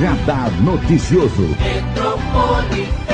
[0.00, 3.05] Radar Noticioso.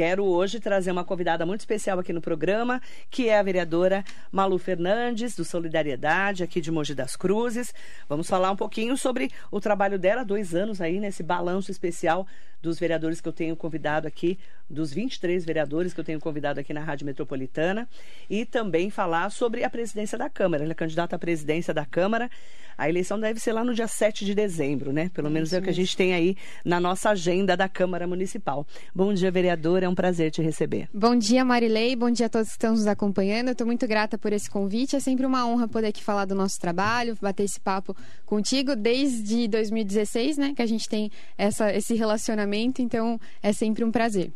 [0.00, 4.56] Quero hoje trazer uma convidada muito especial aqui no programa, que é a vereadora Malu
[4.56, 7.74] Fernandes, do Solidariedade, aqui de Mogi das Cruzes.
[8.08, 12.26] Vamos falar um pouquinho sobre o trabalho dela, dois anos aí, nesse balanço especial
[12.62, 16.72] dos vereadores que eu tenho convidado aqui, dos 23 vereadores que eu tenho convidado aqui
[16.72, 17.88] na Rádio Metropolitana,
[18.28, 20.62] e também falar sobre a presidência da Câmara.
[20.62, 22.30] Ela é candidata à presidência da Câmara.
[22.76, 25.10] A eleição deve ser lá no dia 7 de dezembro, né?
[25.12, 28.66] Pelo menos é o que a gente tem aí na nossa agenda da Câmara Municipal.
[28.94, 30.88] Bom dia, vereadora, é um prazer te receber.
[30.94, 33.48] Bom dia, Marilei, bom dia a todos que estão nos acompanhando.
[33.48, 34.96] Eu estou muito grata por esse convite.
[34.96, 39.48] É sempre uma honra poder aqui falar do nosso trabalho, bater esse papo contigo desde
[39.48, 40.52] 2016, né?
[40.54, 44.32] Que a gente tem essa, esse relacionamento então é sempre um prazer.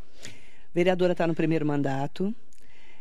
[0.74, 2.34] Vereadora está no primeiro mandato,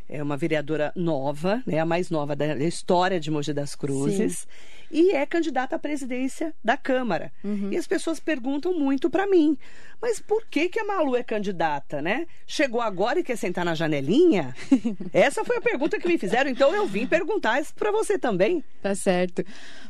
[0.08, 4.48] é uma vereadora nova, né, a mais nova da história de Mogi das Cruzes, Sim.
[4.92, 7.32] E é candidata à presidência da Câmara.
[7.44, 7.72] Uhum.
[7.72, 9.58] E as pessoas perguntam muito para mim,
[10.02, 12.28] mas por que que a Malu é candidata, né?
[12.46, 14.56] Chegou agora e quer sentar na janelinha?
[15.14, 18.64] Essa foi a pergunta que me fizeram, então eu vim perguntar isso para você também.
[18.82, 19.44] Tá certo.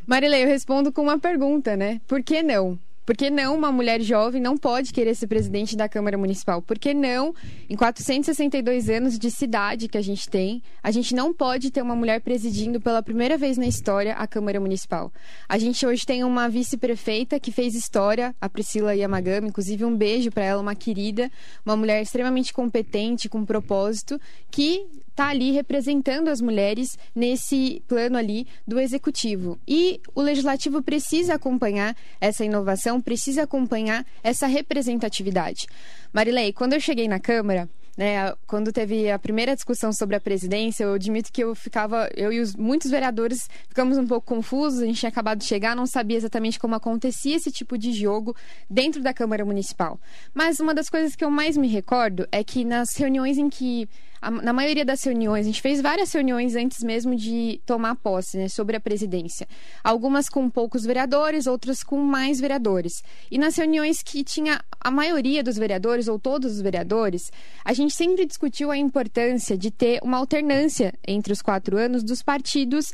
[0.05, 1.99] Marilei, eu respondo com uma pergunta, né?
[2.07, 2.77] Por que não?
[3.05, 6.61] Por que não uma mulher jovem não pode querer ser presidente da Câmara Municipal?
[6.61, 7.35] Por que não,
[7.69, 11.97] em 462 anos de cidade que a gente tem, a gente não pode ter uma
[11.97, 15.11] mulher presidindo pela primeira vez na história a Câmara Municipal?
[15.49, 20.31] A gente hoje tem uma vice-prefeita que fez história, a Priscila Yamagami, inclusive um beijo
[20.31, 21.29] para ela, uma querida,
[21.65, 28.47] uma mulher extremamente competente, com propósito, que está ali representando as mulheres nesse plano ali
[28.67, 29.59] do executivo.
[29.67, 35.67] E o legislativo precisa acompanhar essa inovação, precisa acompanhar essa representatividade.
[36.11, 40.83] Marilei, quando eu cheguei na Câmara, né, quando teve a primeira discussão sobre a presidência,
[40.83, 44.85] eu admito que eu ficava, eu e os muitos vereadores ficamos um pouco confusos, a
[44.85, 48.35] gente tinha acabado de chegar, não sabia exatamente como acontecia esse tipo de jogo
[48.67, 49.99] dentro da Câmara Municipal.
[50.33, 53.87] Mas uma das coisas que eu mais me recordo é que nas reuniões em que
[54.31, 58.47] na maioria das reuniões, a gente fez várias reuniões antes mesmo de tomar posse, né,
[58.47, 59.47] sobre a presidência.
[59.83, 63.03] Algumas com poucos vereadores, outras com mais vereadores.
[63.29, 67.31] E nas reuniões que tinha a maioria dos vereadores, ou todos os vereadores,
[67.63, 72.21] a gente sempre discutiu a importância de ter uma alternância entre os quatro anos dos
[72.21, 72.93] partidos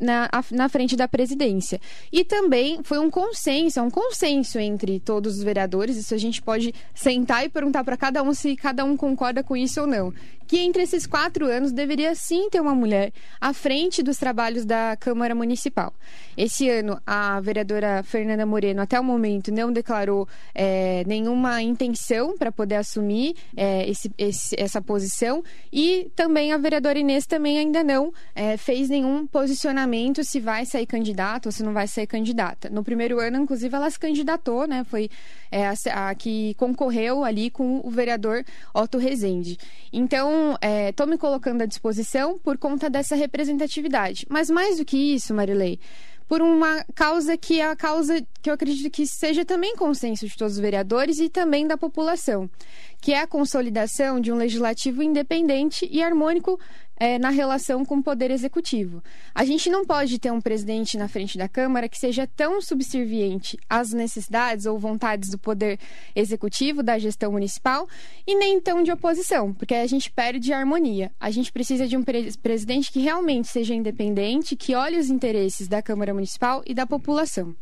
[0.00, 1.80] na, na frente da presidência.
[2.12, 6.40] E também foi um consenso, é um consenso entre todos os vereadores, isso a gente
[6.42, 10.12] pode sentar e perguntar para cada um se cada um concorda com isso ou não
[10.48, 14.96] que entre esses quatro anos deveria sim ter uma mulher à frente dos trabalhos da
[14.96, 15.94] Câmara Municipal.
[16.36, 22.52] Esse ano, a vereadora Fernanda Moreno, até o momento, não declarou é, nenhuma intenção para
[22.52, 25.42] poder assumir é, esse, esse, essa posição
[25.72, 30.86] e também a vereadora Inês também ainda não é, fez nenhum posicionamento se vai sair
[30.86, 32.68] candidata ou se não vai sair candidata.
[32.68, 34.84] No primeiro ano, inclusive, ela se candidatou, né?
[34.84, 35.08] Foi
[35.50, 35.74] é, a,
[36.10, 39.56] a que concorreu ali com o vereador Otto Rezende.
[39.90, 44.26] Então, estou é, me colocando à disposição por conta dessa representatividade.
[44.28, 45.78] Mas mais do que isso, Marilei,
[46.28, 50.36] por uma causa que é a causa que eu acredito que seja também consenso de
[50.36, 52.48] todos os vereadores e também da população,
[53.00, 56.58] que é a consolidação de um legislativo independente e harmônico
[56.98, 59.02] é, na relação com o poder executivo.
[59.34, 63.56] A gente não pode ter um presidente na frente da Câmara que seja tão subserviente
[63.68, 65.78] às necessidades ou vontades do poder
[66.14, 67.88] executivo, da gestão municipal,
[68.26, 71.12] e nem tão de oposição, porque a gente perde harmonia.
[71.20, 75.68] A gente precisa de um pre presidente que realmente seja independente, que olhe os interesses
[75.68, 77.54] da Câmara Municipal e da população.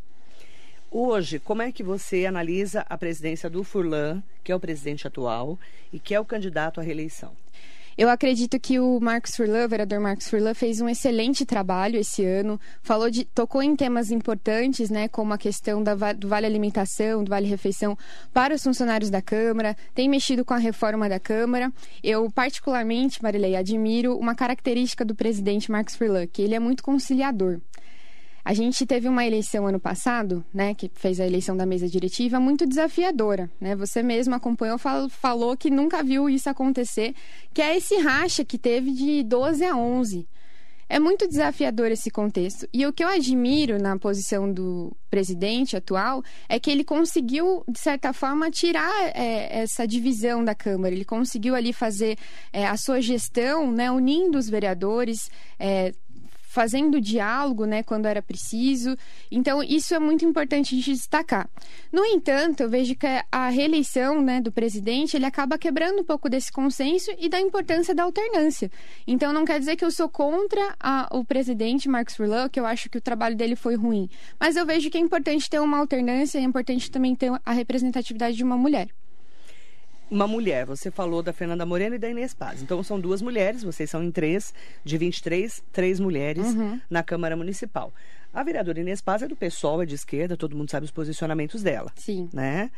[0.98, 5.58] Hoje, como é que você analisa a presidência do Furlan, que é o presidente atual
[5.92, 7.32] e que é o candidato à reeleição?
[7.98, 12.24] Eu acredito que o Marcos Furlan, o vereador Marcos Furlan, fez um excelente trabalho esse
[12.24, 12.58] ano.
[12.82, 17.28] Falou de, tocou em temas importantes, né, como a questão da, do vale alimentação, do
[17.28, 17.94] vale refeição
[18.32, 19.76] para os funcionários da Câmara.
[19.94, 21.70] Tem mexido com a reforma da Câmara.
[22.02, 27.60] Eu particularmente, Marilei, admiro uma característica do presidente Marcos Furlan, que ele é muito conciliador.
[28.46, 32.38] A gente teve uma eleição ano passado, né, que fez a eleição da mesa diretiva,
[32.38, 33.74] muito desafiadora, né?
[33.74, 34.78] Você mesmo acompanhou,
[35.10, 37.12] falou que nunca viu isso acontecer,
[37.52, 40.28] que é esse racha que teve de 12 a 11.
[40.88, 42.68] É muito desafiador esse contexto.
[42.72, 47.80] E o que eu admiro na posição do presidente atual é que ele conseguiu, de
[47.80, 50.94] certa forma, tirar é, essa divisão da Câmara.
[50.94, 52.16] Ele conseguiu ali fazer
[52.52, 55.28] é, a sua gestão, né, unindo os vereadores,
[55.58, 55.92] é,
[56.56, 58.96] fazendo diálogo, né, quando era preciso.
[59.30, 61.50] Então, isso é muito importante de destacar.
[61.92, 66.30] No entanto, eu vejo que a reeleição, né, do presidente, ele acaba quebrando um pouco
[66.30, 68.70] desse consenso e da importância da alternância.
[69.06, 72.64] Então, não quer dizer que eu sou contra a, o presidente Marcos Furlan, que eu
[72.64, 74.08] acho que o trabalho dele foi ruim,
[74.40, 78.34] mas eu vejo que é importante ter uma alternância, é importante também ter a representatividade
[78.34, 78.88] de uma mulher
[80.10, 80.66] uma mulher.
[80.66, 82.62] Você falou da Fernanda Moreno e da Inês Paz.
[82.62, 84.52] Então são duas mulheres, vocês são em três,
[84.84, 86.80] de 23, três mulheres uhum.
[86.88, 87.92] na Câmara Municipal.
[88.32, 91.62] A vereadora Inês Paz é do PSOL, é de esquerda, todo mundo sabe os posicionamentos
[91.62, 91.90] dela.
[91.96, 92.28] Sim.
[92.32, 92.70] Né?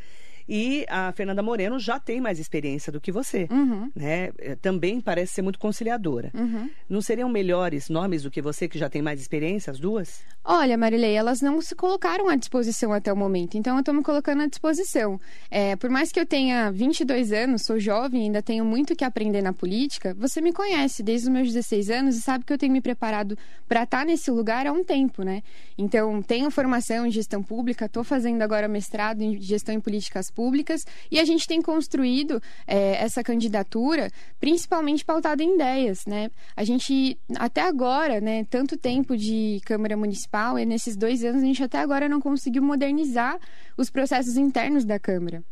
[0.48, 3.90] E a Fernanda Moreno já tem mais experiência do que você, uhum.
[3.94, 4.30] né?
[4.38, 6.30] É, também parece ser muito conciliadora.
[6.34, 6.70] Uhum.
[6.88, 10.22] Não seriam melhores nomes do que você, que já tem mais experiência, as duas?
[10.42, 14.02] Olha, Marilei, elas não se colocaram à disposição até o momento, então eu estou me
[14.02, 15.20] colocando à disposição.
[15.50, 19.42] É, por mais que eu tenha 22 anos, sou jovem, ainda tenho muito que aprender
[19.42, 22.72] na política, você me conhece desde os meus 16 anos e sabe que eu tenho
[22.72, 23.36] me preparado
[23.68, 25.42] para estar tá nesse lugar há um tempo, né?
[25.76, 30.86] Então, tenho formação em gestão pública, estou fazendo agora mestrado em gestão em políticas públicas
[31.10, 34.08] e a gente tem construído é, essa candidatura
[34.38, 36.30] principalmente pautada em ideias, né?
[36.56, 41.46] A gente, até agora, né, tanto tempo de Câmara Municipal, e nesses dois anos a
[41.46, 43.36] gente até agora não conseguiu modernizar
[43.76, 45.42] os processos internos da Câmara.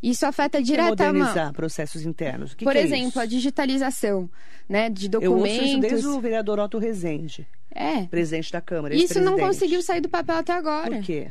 [0.00, 1.02] Isso afeta que diretamente.
[1.02, 2.54] É modernizar processos internos.
[2.54, 4.30] Que Por que é exemplo, é a digitalização
[4.68, 5.56] né, de documentos.
[5.56, 7.46] Eu ouço isso desde o vereador Otto Rezende.
[7.74, 8.04] É.
[8.04, 8.94] Presidente da Câmara.
[8.94, 10.96] Isso não conseguiu sair do papel até agora.
[10.96, 11.30] Por quê?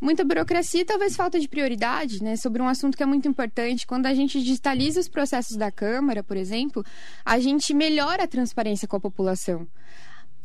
[0.00, 3.86] Muita burocracia e talvez falta de prioridade, né, sobre um assunto que é muito importante.
[3.86, 6.84] Quando a gente digitaliza os processos da Câmara, por exemplo,
[7.24, 9.66] a gente melhora a transparência com a população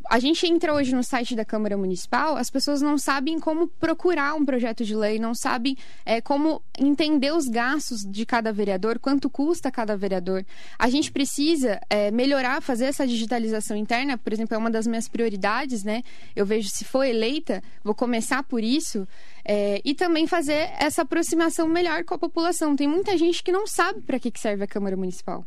[0.10, 4.36] a gente entra hoje no site da Câmara Municipal, as pessoas não sabem como procurar
[4.36, 9.30] um projeto de lei, não sabem é, como entender os gastos de cada vereador, quanto
[9.30, 10.46] custa cada vereador.
[10.78, 15.07] A gente precisa é, melhorar, fazer essa digitalização interna, por exemplo, é uma das minhas
[15.07, 16.02] prioridades, né?
[16.36, 19.07] Eu vejo se for eleita, vou começar por isso.
[19.44, 22.75] É, e também fazer essa aproximação melhor com a população.
[22.75, 25.46] Tem muita gente que não sabe para que serve a Câmara Municipal.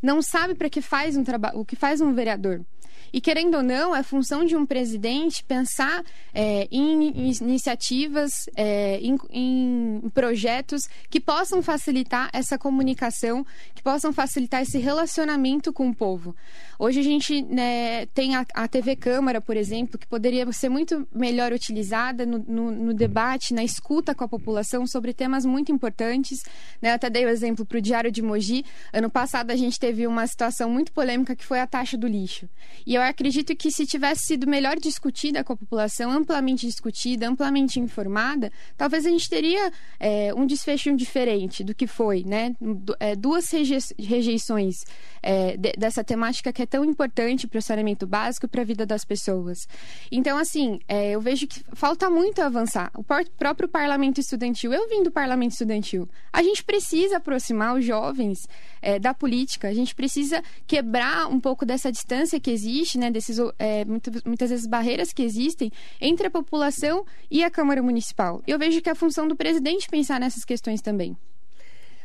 [0.00, 2.64] Não sabe para que faz um trabalho, o que faz um vereador.
[3.12, 9.16] E querendo ou não, é função de um presidente pensar é, em iniciativas, é, em,
[9.30, 16.34] em, projetos que possam facilitar essa comunicação, que possam facilitar esse relacionamento com o povo.
[16.78, 21.06] Hoje a gente né, tem a, a, TV Câmara, por exemplo, que poderia ser muito
[21.12, 26.42] melhor utilizada no, no, no debate, na escuta com a população sobre temas muito importantes.
[26.80, 26.90] Né?
[26.90, 28.64] Eu até dei o exemplo para o Diário de Mogi.
[28.92, 32.48] Ano passado a gente teve uma situação muito polêmica que foi a taxa do lixo.
[32.86, 37.78] E eu acredito que se tivesse sido melhor discutida com a população, amplamente discutida, amplamente
[37.78, 42.54] informada, talvez a gente teria é, um desfecho diferente do que foi, né?
[43.00, 43.50] É, duas
[43.98, 44.84] rejeições
[45.22, 48.64] é, de, dessa temática que é tão importante para o saneamento básico e para a
[48.64, 49.68] vida das pessoas.
[50.10, 52.90] Então, assim, é, eu vejo que falta muito avançar.
[52.94, 58.48] O próprio parlamento estudantil, eu vim do parlamento estudantil, a gente precisa aproximar os jovens
[58.80, 63.38] é, da política, a gente precisa quebrar um pouco dessa distância que existe né, desses,
[63.58, 65.70] é, muitas, muitas vezes barreiras que existem
[66.00, 68.42] entre a população e a Câmara Municipal.
[68.46, 71.16] Eu vejo que é a função do presidente pensar nessas questões também.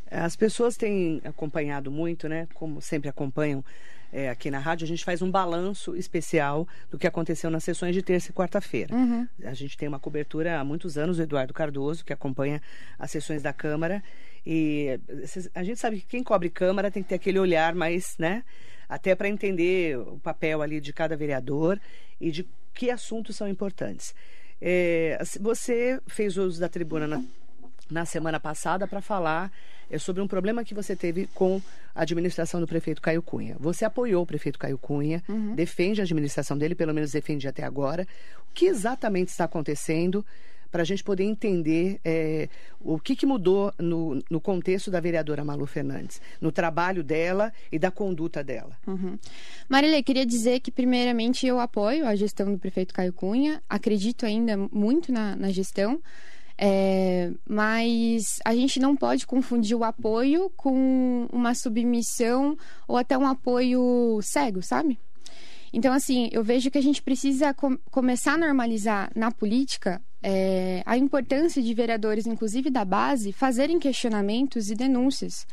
[0.10, 2.48] As pessoas têm acompanhado muito, né?
[2.54, 3.64] Como sempre acompanham
[4.14, 7.96] é, aqui na rádio, a gente faz um balanço especial do que aconteceu nas sessões
[7.96, 8.96] de terça e quarta-feira.
[8.96, 9.28] Uhum.
[9.44, 12.62] A gente tem uma cobertura há muitos anos, o Eduardo Cardoso, que acompanha
[13.00, 14.04] as sessões da Câmara.
[14.46, 15.00] E
[15.56, 18.44] a gente sabe que quem cobre Câmara tem que ter aquele olhar mais, né?
[18.88, 21.80] Até para entender o papel ali de cada vereador
[22.20, 24.14] e de que assuntos são importantes.
[24.62, 27.24] É, você fez uso da tribuna na,
[27.90, 29.52] na semana passada para falar
[29.90, 31.62] é, sobre um problema que você teve com
[31.94, 33.56] a administração do prefeito Caio Cunha.
[33.60, 35.54] Você apoiou o prefeito Caio Cunha, uhum.
[35.54, 38.08] defende a administração dele, pelo menos defende até agora.
[38.50, 40.26] O que exatamente está acontecendo?
[40.74, 42.50] Para a gente poder entender é,
[42.82, 47.78] o que, que mudou no, no, contexto da vereadora Malu Fernandes, no trabalho dela e
[47.78, 48.76] da conduta dela.
[48.88, 49.20] Uhum.
[49.70, 54.58] Marilê, queria dizer que, primeiramente, eu apoio a gestão do prefeito Caio Cunha, acredito ainda
[54.58, 56.02] muito na, na gestão.
[56.58, 63.28] É, mas a gente não pode confundir o apoio com uma submissão ou até um
[63.28, 64.98] apoio cego, sabe?
[65.72, 70.82] Então, assim, eu vejo que a gente precisa com começar a normalizar na política é,
[70.86, 75.46] a importância de vereadores, inclusive da base, fazerem questionamentos e denúncias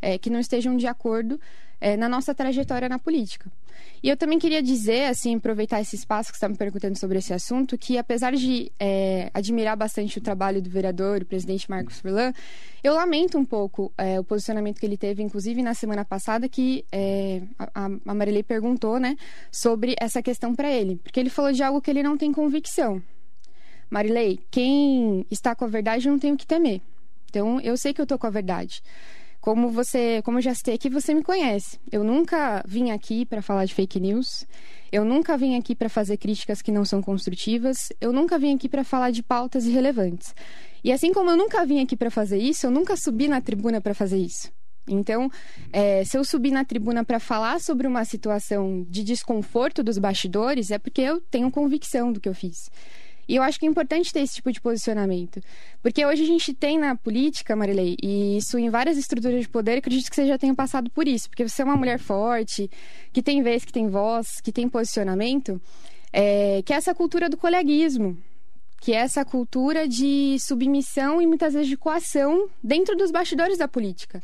[0.00, 1.40] é, que não estejam de acordo
[1.80, 3.50] é, na nossa trajetória na política.
[4.02, 7.18] E eu também queria dizer, assim, aproveitar esse espaço que você está me perguntando sobre
[7.18, 12.00] esse assunto, que apesar de é, admirar bastante o trabalho do vereador, o presidente Marcos
[12.00, 12.32] Furlan,
[12.82, 16.84] eu lamento um pouco é, o posicionamento que ele teve, inclusive na semana passada, que
[16.92, 19.16] é, a, a Marilei perguntou, né,
[19.50, 23.02] sobre essa questão para ele, porque ele falou de algo que ele não tem convicção.
[23.92, 26.80] Marilei, quem está com a verdade não tem o que temer.
[27.28, 28.82] Então, eu sei que eu estou com a verdade.
[29.38, 31.78] Como você, como eu já citei aqui, você me conhece.
[31.90, 34.46] Eu nunca vim aqui para falar de fake news.
[34.90, 37.92] Eu nunca vim aqui para fazer críticas que não são construtivas.
[38.00, 40.34] Eu nunca vim aqui para falar de pautas irrelevantes.
[40.82, 43.78] E assim como eu nunca vim aqui para fazer isso, eu nunca subi na tribuna
[43.78, 44.50] para fazer isso.
[44.88, 45.30] Então,
[45.70, 50.70] é, se eu subir na tribuna para falar sobre uma situação de desconforto dos bastidores,
[50.70, 52.70] é porque eu tenho convicção do que eu fiz.
[53.28, 55.40] E eu acho que é importante ter esse tipo de posicionamento.
[55.82, 59.78] Porque hoje a gente tem na política, Marilei, e isso em várias estruturas de poder,
[59.78, 61.28] acredito que você já tenha passado por isso.
[61.28, 62.70] Porque você é uma mulher forte,
[63.12, 65.60] que tem vez, que tem voz, que tem posicionamento,
[66.12, 68.16] é, que é essa cultura do coleguismo.
[68.80, 73.68] Que é essa cultura de submissão e muitas vezes de coação dentro dos bastidores da
[73.68, 74.20] política.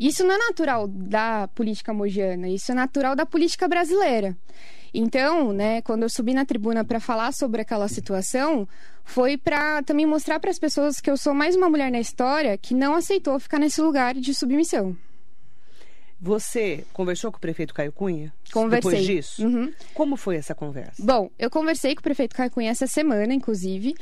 [0.00, 4.36] Isso não é natural da política mogiana, isso é natural da política brasileira.
[4.94, 8.66] Então, né, quando eu subi na tribuna para falar sobre aquela situação,
[9.02, 12.56] foi para também mostrar para as pessoas que eu sou mais uma mulher na história
[12.56, 14.96] que não aceitou ficar nesse lugar de submissão.
[16.20, 18.32] Você conversou com o prefeito Caio Cunha?
[18.52, 18.90] Conversei.
[18.92, 19.44] Depois disso?
[19.44, 19.72] Uhum.
[19.92, 21.04] Como foi essa conversa?
[21.04, 23.94] Bom, eu conversei com o prefeito Caio Cunha essa semana, inclusive.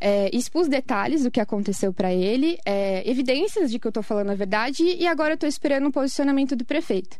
[0.00, 4.30] É, expus detalhes do que aconteceu para ele, é, evidências de que eu estou falando
[4.30, 7.16] a verdade, e agora eu estou esperando o posicionamento do prefeito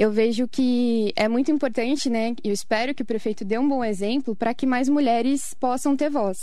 [0.00, 2.34] eu vejo que é muito importante, né?
[2.42, 6.08] Eu espero que o prefeito dê um bom exemplo para que mais mulheres possam ter
[6.08, 6.38] voz.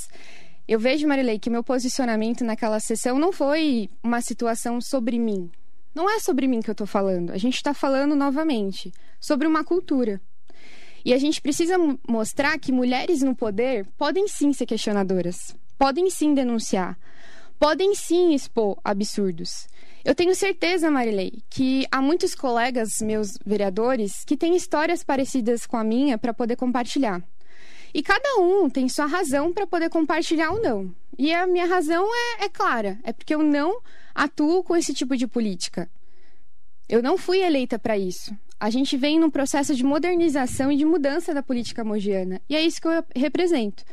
[0.67, 5.49] Eu vejo, Marilei, que meu posicionamento naquela sessão não foi uma situação sobre mim.
[5.95, 7.31] Não é sobre mim que eu estou falando.
[7.31, 10.21] A gente está falando novamente sobre uma cultura.
[11.03, 16.35] E a gente precisa mostrar que mulheres no poder podem sim ser questionadoras, podem sim
[16.35, 16.95] denunciar,
[17.57, 19.67] podem sim expor absurdos.
[20.07, 25.75] Eu tenho certeza, Marilei, que há muitos colegas meus vereadores que têm histórias parecidas com
[25.75, 27.21] a minha para poder compartilhar.
[27.93, 30.95] E cada um tem sua razão para poder compartilhar ou não.
[31.19, 32.07] E a minha razão
[32.39, 33.81] é, é clara: é porque eu não
[34.15, 35.89] atuo com esse tipo de política.
[36.87, 38.33] Eu não fui eleita para isso.
[38.57, 42.41] A gente vem num processo de modernização e de mudança da política mogiana.
[42.49, 43.83] E é isso que eu represento.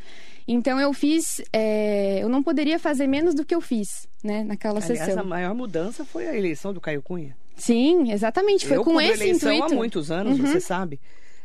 [0.46, 4.78] Então eu fiz, é, eu não poderia fazer menos do que eu fiz, né, naquela
[4.80, 5.22] Aliás, sessão.
[5.22, 7.36] a maior mudança foi a eleição do Caio Cunha.
[7.56, 9.72] Sim, exatamente, foi eu com esse eleição intuito.
[9.72, 10.46] há muitos anos, Uhum.
[10.46, 11.00] você sabe.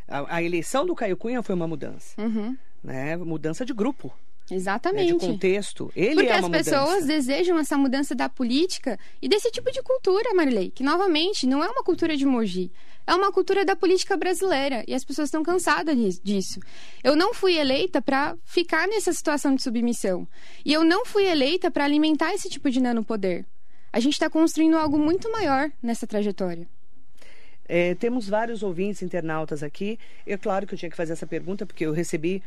[0.07, 3.15] A, a eleição do Caio Cunha foi uma mudança, Uhum, né?
[3.15, 4.11] Mudança de grupo,
[4.53, 4.57] né?
[4.57, 5.19] de exatamente.
[5.19, 5.91] contexto.
[5.95, 7.07] Ele Porque é as pessoas mudança.
[7.07, 11.67] desejam essa mudança da política e desse tipo de cultura, Marilei, que novamente não é
[11.67, 12.71] uma cultura de Mogi,
[13.05, 16.59] é uma cultura da política brasileira e as pessoas estão cansadas disso.
[17.03, 20.27] Eu não fui eleita para ficar nessa situação de submissão
[20.63, 23.45] e eu não fui eleita para alimentar esse tipo de nanopoder.
[23.91, 26.67] A gente está construindo algo muito maior nessa trajetória.
[27.67, 29.99] É, temos vários ouvintes internautas aqui.
[30.25, 32.41] É claro que eu tinha que fazer essa pergunta, porque eu recebi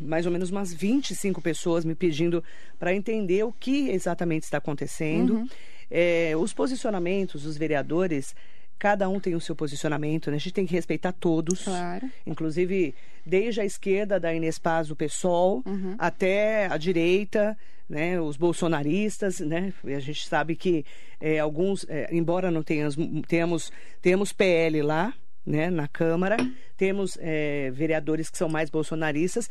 [0.00, 2.42] mais ou menos umas 25 pessoas me pedindo
[2.78, 5.34] para entender o que exatamente está acontecendo.
[5.36, 5.48] Uhum.
[5.90, 8.34] É, os posicionamentos dos vereadores,
[8.78, 10.36] cada um tem o seu posicionamento, né?
[10.36, 11.64] A gente tem que respeitar todos.
[11.64, 12.10] Claro.
[12.26, 15.94] Inclusive, desde a esquerda da Inês Paz, o PSOL, Uhum.
[15.98, 17.56] até a direita,
[17.88, 20.84] né, os bolsonaristas, né, a gente sabe que
[21.20, 22.96] é, alguns, é, embora não tenhamos,
[23.28, 23.70] tenhamos,
[24.00, 25.12] tenhamos PL lá,
[25.44, 26.36] né, na Câmara,
[26.76, 29.48] temos é, vereadores que são mais bolsonaristas,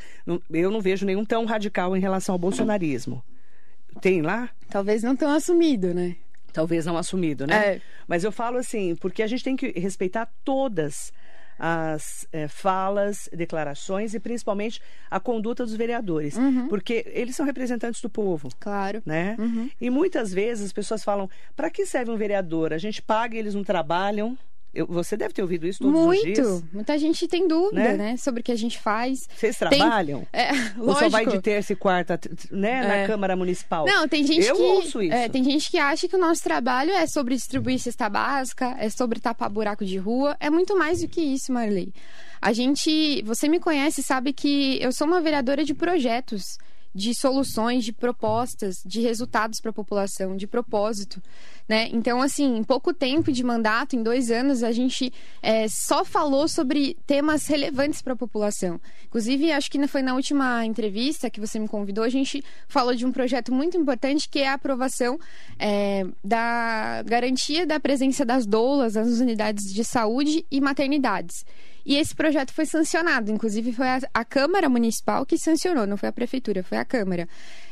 [0.49, 3.23] eu não vejo nenhum tão radical em relação ao bolsonarismo.
[4.01, 4.49] Tem lá?
[4.69, 6.15] Talvez não tão assumido, né?
[6.53, 7.75] Talvez não assumido, né?
[7.75, 7.81] É.
[8.07, 11.11] Mas eu falo assim, porque a gente tem que respeitar todas
[11.63, 14.81] as eh, falas, declarações e principalmente
[15.11, 16.67] a conduta dos vereadores, Uhum.
[16.67, 18.49] porque eles são representantes do povo.
[18.59, 19.01] Claro.
[19.05, 19.35] Né?
[19.37, 19.69] Uhum.
[19.79, 22.73] E muitas vezes as pessoas falam: para que serve um vereador?
[22.73, 24.37] A gente paga, eles não trabalham.
[24.73, 26.23] Eu- você deve ter ouvido isso todos os Muito.
[26.23, 26.63] dias.
[26.71, 27.97] Muita gente tem dúvida, Né?
[27.97, 28.17] né?
[28.17, 29.27] Sobre o que a gente faz.
[29.35, 30.25] Vocês Tem- trabalham?
[30.31, 31.31] É, Ou só vai lógico.
[31.31, 33.07] de terça e quarta né, na É.
[33.07, 33.85] Câmara Municipal?
[33.85, 35.13] Não, tem gente Eu que ouço isso.
[35.13, 38.89] é, tem gente que acha que o nosso trabalho é sobre distribuir cesta básica, é
[38.89, 41.91] sobre tapar buraco de rua, é muito mais do que isso, Marley.
[42.41, 46.57] A gente, você me conhece, e sabe que eu sou uma vereadora de projetos,
[46.93, 51.21] de soluções, de propostas, de resultados para a população, de propósito.
[51.67, 51.87] né?
[51.91, 56.47] Então, assim, em pouco tempo de mandato, em dois anos, a gente é, só falou
[56.47, 58.79] sobre temas relevantes para a população.
[59.05, 63.05] Inclusive, acho que foi na última entrevista que você me convidou, a gente falou de
[63.05, 65.19] um projeto muito importante que é a aprovação
[65.57, 71.45] é, da garantia da presença das doulas nas unidades de saúde e maternidades.
[71.85, 76.09] E esse projeto foi sancionado, inclusive foi a, a Câmara Municipal que sancionou, não foi
[76.09, 77.27] a Prefeitura, foi a Câmara.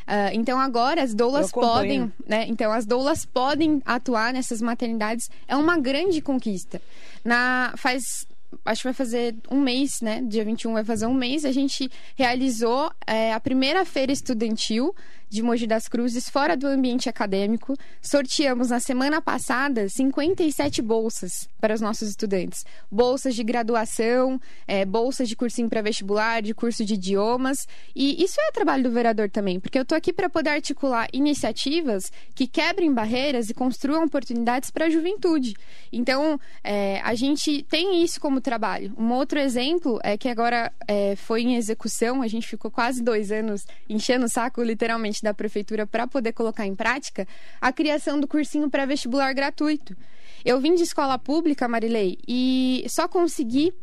[0.07, 2.45] Uh, então agora as doulas podem, né?
[2.47, 5.29] Então as doulas podem atuar nessas maternidades.
[5.47, 6.81] É uma grande conquista.
[7.23, 8.27] Na faz
[8.65, 10.21] acho que vai fazer um mês, né?
[10.25, 11.45] Dia 21 vai fazer um mês.
[11.45, 14.95] A gente realizou é, a primeira feira estudantil
[15.29, 17.77] de Mogi das Cruzes fora do ambiente acadêmico.
[18.01, 22.65] Sorteamos na semana passada 57 bolsas para os nossos estudantes.
[22.91, 27.67] Bolsas de graduação, é, bolsas de cursinho pré-vestibular, de curso de idiomas.
[27.95, 32.11] E isso é trabalho do vereador também, porque eu estou aqui para poder articular iniciativas
[32.33, 35.53] que quebrem barreiras e construam oportunidades para a juventude.
[35.91, 38.93] Então, é, a gente tem isso como trabalho.
[38.97, 43.31] Um outro exemplo é que agora é, foi em execução, a gente ficou quase dois
[43.31, 47.27] anos enchendo o saco, literalmente da prefeitura para poder colocar em prática
[47.59, 49.95] a criação do cursinho pré-vestibular gratuito.
[50.43, 53.73] Eu vim de escola pública, Marilei, e só consegui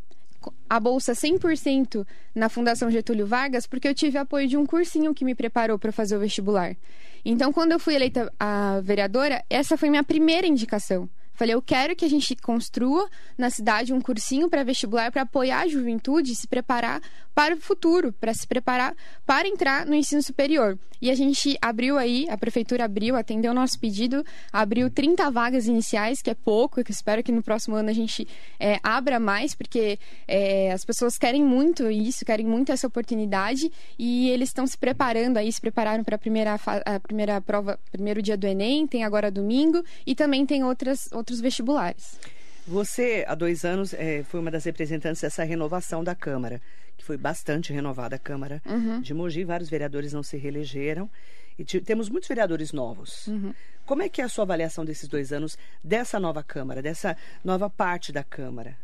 [0.69, 5.25] a bolsa 100% na Fundação Getúlio Vargas porque eu tive apoio de um cursinho que
[5.25, 6.77] me preparou para fazer o vestibular.
[7.25, 11.09] Então, quando eu fui eleita a vereadora, essa foi minha primeira indicação.
[11.37, 15.61] Falei, eu quero que a gente construa na cidade um cursinho para vestibular para apoiar
[15.61, 17.01] a juventude se preparar
[17.35, 18.95] para o futuro, para se preparar
[19.27, 20.79] para entrar no ensino superior.
[21.01, 25.67] E a gente abriu aí, a prefeitura abriu, atendeu o nosso pedido, abriu 30 vagas
[25.67, 28.27] iniciais, que é pouco, que espero que no próximo ano a gente
[28.59, 34.31] é, abra mais, porque é, as pessoas querem muito isso, querem muito essa oportunidade e
[34.31, 38.37] eles estão se preparando aí, se prepararam para a primeira, a primeira prova, primeiro dia
[38.37, 42.19] do Enem, tem agora domingo e também tem outras, outros vestibulares.
[42.67, 46.61] Você, há dois anos, é, foi uma das representantes dessa renovação da Câmara,
[46.97, 49.01] que foi bastante renovada a Câmara uhum.
[49.01, 49.45] de Mogi.
[49.45, 51.11] Vários vereadores não se reelegeram.
[51.59, 53.27] E temos muitos vereadores novos.
[53.27, 53.53] Uhum.
[53.85, 57.69] Como é que é a sua avaliação desses dois anos dessa nova Câmara, dessa nova
[57.71, 58.77] parte da Câmara?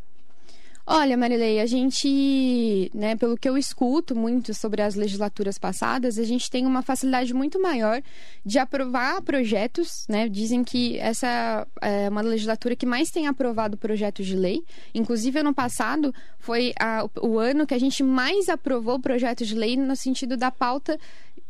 [0.85, 6.25] Olha, Marilei, a gente, né, pelo que eu escuto muito sobre as legislaturas passadas, a
[6.25, 8.03] gente tem uma facilidade muito maior
[8.45, 10.29] de aprovar projetos, né?
[10.29, 14.65] Dizem que essa é uma legislatura que mais tem aprovado projetos de lei.
[14.93, 19.77] Inclusive, ano passado foi a, o ano que a gente mais aprovou projetos de lei
[19.77, 20.99] no sentido da pauta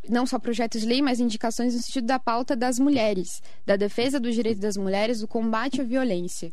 [0.09, 4.19] não só projetos de lei, mas indicações no sentido da pauta das mulheres, da defesa
[4.19, 6.53] dos direitos das mulheres, do combate à violência.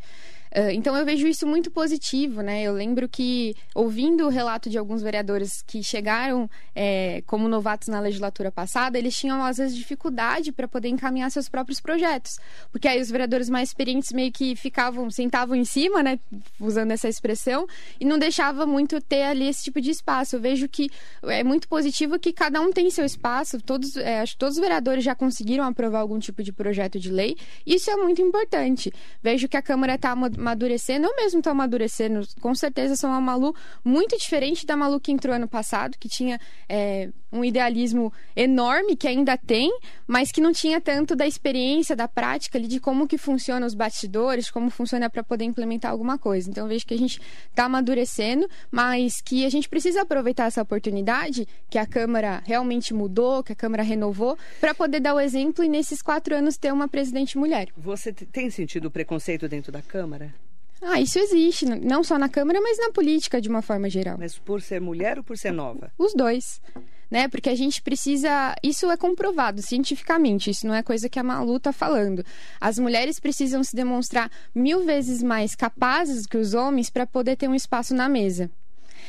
[0.56, 2.64] Uh, então eu vejo isso muito positivo, né?
[2.64, 8.00] Eu lembro que, ouvindo o relato de alguns vereadores que chegaram é, como novatos na
[8.00, 12.38] legislatura passada, eles tinham, às vezes, dificuldade para poder encaminhar seus próprios projetos.
[12.72, 16.20] Porque aí os vereadores mais experientes meio que ficavam, sentavam em cima, né?
[16.60, 17.68] Usando essa expressão,
[18.00, 20.36] e não deixava muito ter ali esse tipo de espaço.
[20.36, 20.90] Eu vejo que
[21.24, 23.62] é muito positivo que cada um tem seu espaço.
[23.62, 27.12] Todos, é, acho que todos os vereadores já conseguiram aprovar algum tipo de projeto de
[27.12, 27.38] lei.
[27.66, 28.92] Isso é muito importante.
[29.22, 32.28] Vejo que a Câmara está amadurecendo, eu mesmo estou amadurecendo.
[32.42, 36.40] Com certeza sou uma Malu muito diferente da Malu que entrou ano passado, que tinha
[36.68, 39.72] é, um idealismo enorme, que ainda tem,
[40.08, 43.74] mas que não tinha tanto da experiência, da prática ali, de como que funciona os
[43.74, 46.50] bastidores, como funciona para poder implementar alguma coisa.
[46.50, 51.48] Então vejo que a gente está amadurecendo, mas que a gente precisa aproveitar essa oportunidade
[51.70, 55.70] que a Câmara realmente mudou, que a Câmara renovou, para poder dar o exemplo e
[55.70, 57.70] nesses quatro anos ter uma presidente mulher.
[57.78, 60.34] Você tem sentido preconceito dentro da Câmara?
[60.82, 64.18] Ah, isso existe, não só na Câmara, mas na política de uma forma geral.
[64.18, 65.92] Mas por ser mulher ou por ser nova?
[65.98, 66.62] Os dois.
[67.10, 67.28] Né?
[67.28, 68.56] Porque a gente precisa.
[68.64, 72.24] Isso é comprovado cientificamente, isso não é coisa que a Malu está falando.
[72.62, 77.48] As mulheres precisam se demonstrar mil vezes mais capazes que os homens para poder ter
[77.48, 78.52] um espaço na mesa.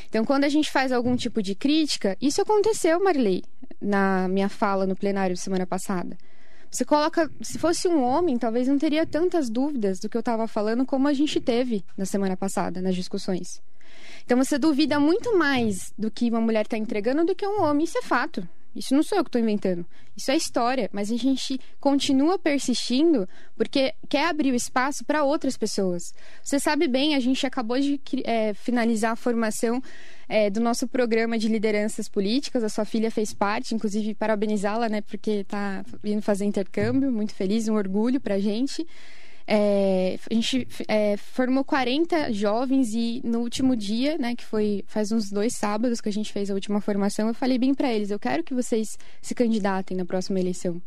[0.09, 3.45] Então, quando a gente faz algum tipo de crítica, isso aconteceu, Marley,
[3.81, 6.17] na minha fala no plenário semana passada.
[6.71, 7.31] Você coloca.
[7.43, 11.09] Se fosse um homem, talvez não teria tantas dúvidas do que eu estava falando como
[11.09, 13.61] a gente teve na semana passada, nas discussões.
[14.25, 17.85] Então você duvida muito mais do que uma mulher está entregando do que um homem,
[17.85, 18.47] isso é fato.
[18.75, 19.85] Isso não sou eu que estou inventando.
[20.17, 20.89] Isso é história.
[20.93, 26.15] Mas a gente continua persistindo porque quer abrir o espaço para outras pessoas.
[26.43, 29.83] Você sabe bem, a gente acabou de é, finalizar a formação
[30.29, 32.63] é, do nosso programa de lideranças políticas.
[32.63, 35.01] A sua filha fez parte, inclusive parabenizá-la, né?
[35.01, 37.11] Porque está vindo fazer intercâmbio.
[37.11, 38.87] Muito feliz, um orgulho para a gente.
[39.53, 45.11] É, a gente é, formou 40 jovens e no último dia, né, que foi faz
[45.11, 48.13] uns dois sábados que a gente fez a última formação, eu falei bem para eles:
[48.13, 50.81] eu quero que vocês se candidatem na próxima eleição.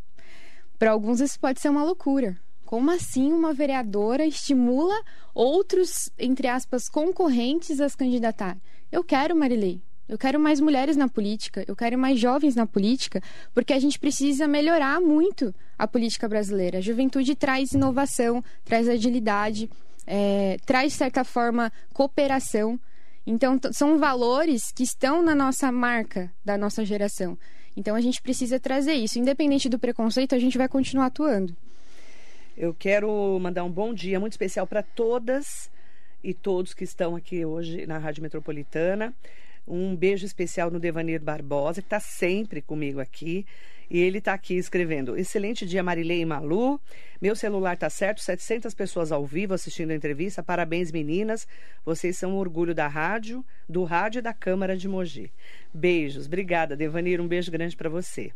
[0.80, 4.96] Para alguns isso pode ser uma loucura, Como assim uma vereadora estimula
[5.36, 8.58] outros, entre aspas, concorrentes a se candidatar?
[8.90, 9.82] Eu quero, Marilei.
[10.08, 13.22] Eu quero mais mulheres na política, eu quero mais jovens na política,
[13.54, 16.80] porque a gente precisa melhorar muito a política brasileira.
[16.80, 19.70] A juventude traz inovação, traz agilidade,
[20.06, 22.78] é, traz, de certa forma, cooperação.
[23.26, 27.38] Então, são valores que estão na nossa marca da nossa geração.
[27.76, 29.18] Então, a gente precisa trazer isso.
[29.18, 31.56] Independente do preconceito, a gente vai continuar atuando.
[32.56, 35.72] Eu quero mandar um bom dia muito especial para todas
[36.24, 39.14] e todos que estão aqui hoje na Rádio Metropolitana.
[39.68, 43.46] Um beijo especial no Devanir Barbosa, que está sempre comigo aqui.
[43.90, 46.80] E ele está aqui escrevendo: Excelente dia, Marilei e Malu.
[47.22, 50.42] Meu celular está certo, 700 pessoas ao vivo assistindo a entrevista.
[50.44, 51.48] Parabéns, meninas.
[51.86, 55.32] Vocês são o orgulho da rádio, do rádio e da Câmara de Mogi.
[55.74, 56.26] Beijos.
[56.26, 57.22] Obrigada, Devanir.
[57.22, 58.32] Um beijo grande para você.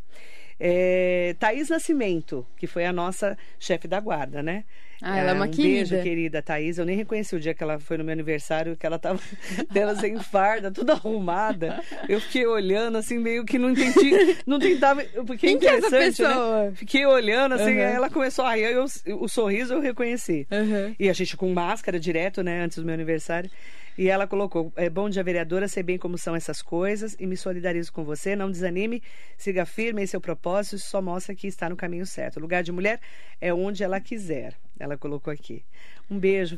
[0.59, 4.63] É, Thaís Nascimento, que foi a nossa chefe da guarda, né?
[4.99, 5.89] Ah, ela é uma um querida.
[5.91, 6.79] beijo, querida Thaís.
[6.79, 9.19] Eu nem reconheci o dia que ela foi no meu aniversário, que ela tava
[9.71, 11.83] dela sem farda, toda arrumada.
[12.09, 15.03] Eu fiquei olhando, assim, meio que não entendi, não tentava.
[15.27, 16.63] Porque Quem que é essa interessante, pessoa?
[16.65, 16.71] né?
[16.75, 17.79] Fiquei olhando, assim, Uhum.
[17.79, 18.85] ela começou a rir, eu,
[19.19, 20.47] o sorriso eu reconheci.
[20.51, 20.95] Uhum.
[20.99, 23.51] E a gente com máscara direto, né, antes do meu aniversário.
[23.97, 27.35] E ela colocou: é, Bom dia, vereadora, sei bem como são essas coisas e me
[27.35, 28.35] solidarizo com você.
[28.35, 29.01] Não desanime,
[29.37, 32.37] siga firme em seu propósito, isso só mostra que está no caminho certo.
[32.37, 32.99] O lugar de mulher
[33.41, 34.53] é onde ela quiser.
[34.79, 35.63] Ela colocou aqui.
[36.09, 36.57] Um beijo,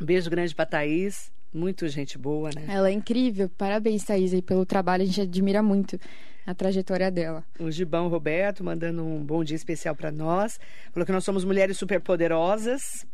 [0.00, 1.32] um beijo grande para Thaís.
[1.54, 2.64] Muito gente boa, né?
[2.66, 3.48] Ela é incrível.
[3.58, 5.02] Parabéns, Thaís, aí, pelo trabalho.
[5.02, 5.98] A gente admira muito
[6.46, 7.44] a trajetória dela.
[7.58, 10.58] O Gibão Roberto mandando um bom dia especial para nós.
[10.92, 13.06] Falou que nós somos mulheres superpoderosas.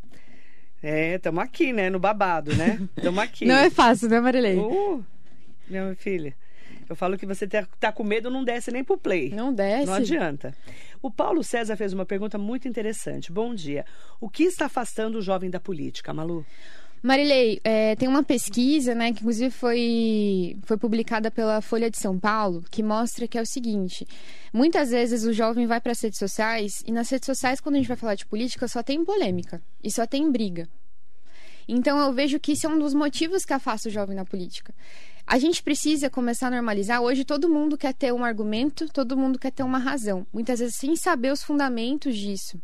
[0.82, 1.90] É, estamos aqui, né?
[1.90, 2.78] No babado, né?
[2.96, 3.44] Estamos aqui.
[3.44, 4.56] Não é fácil, né, Marilei?
[4.56, 5.04] Uh,
[5.68, 6.34] minha filha,
[6.88, 9.30] eu falo que você tá, tá com medo, não desce nem pro play.
[9.30, 9.86] Não desce.
[9.86, 10.54] Não adianta.
[11.02, 13.30] O Paulo César fez uma pergunta muito interessante.
[13.30, 13.84] Bom dia.
[14.20, 16.46] O que está afastando o jovem da política, Malu?
[17.02, 22.18] Marilei, é, tem uma pesquisa, né, que inclusive foi, foi publicada pela Folha de São
[22.18, 24.06] Paulo, que mostra que é o seguinte:
[24.52, 27.78] muitas vezes o jovem vai para as redes sociais e nas redes sociais, quando a
[27.78, 30.68] gente vai falar de política, só tem polêmica e só tem briga.
[31.68, 34.74] Então eu vejo que isso é um dos motivos que afasta o jovem na política.
[35.26, 37.02] A gente precisa começar a normalizar.
[37.02, 40.26] Hoje todo mundo quer ter um argumento, todo mundo quer ter uma razão.
[40.32, 42.58] Muitas vezes sem saber os fundamentos disso.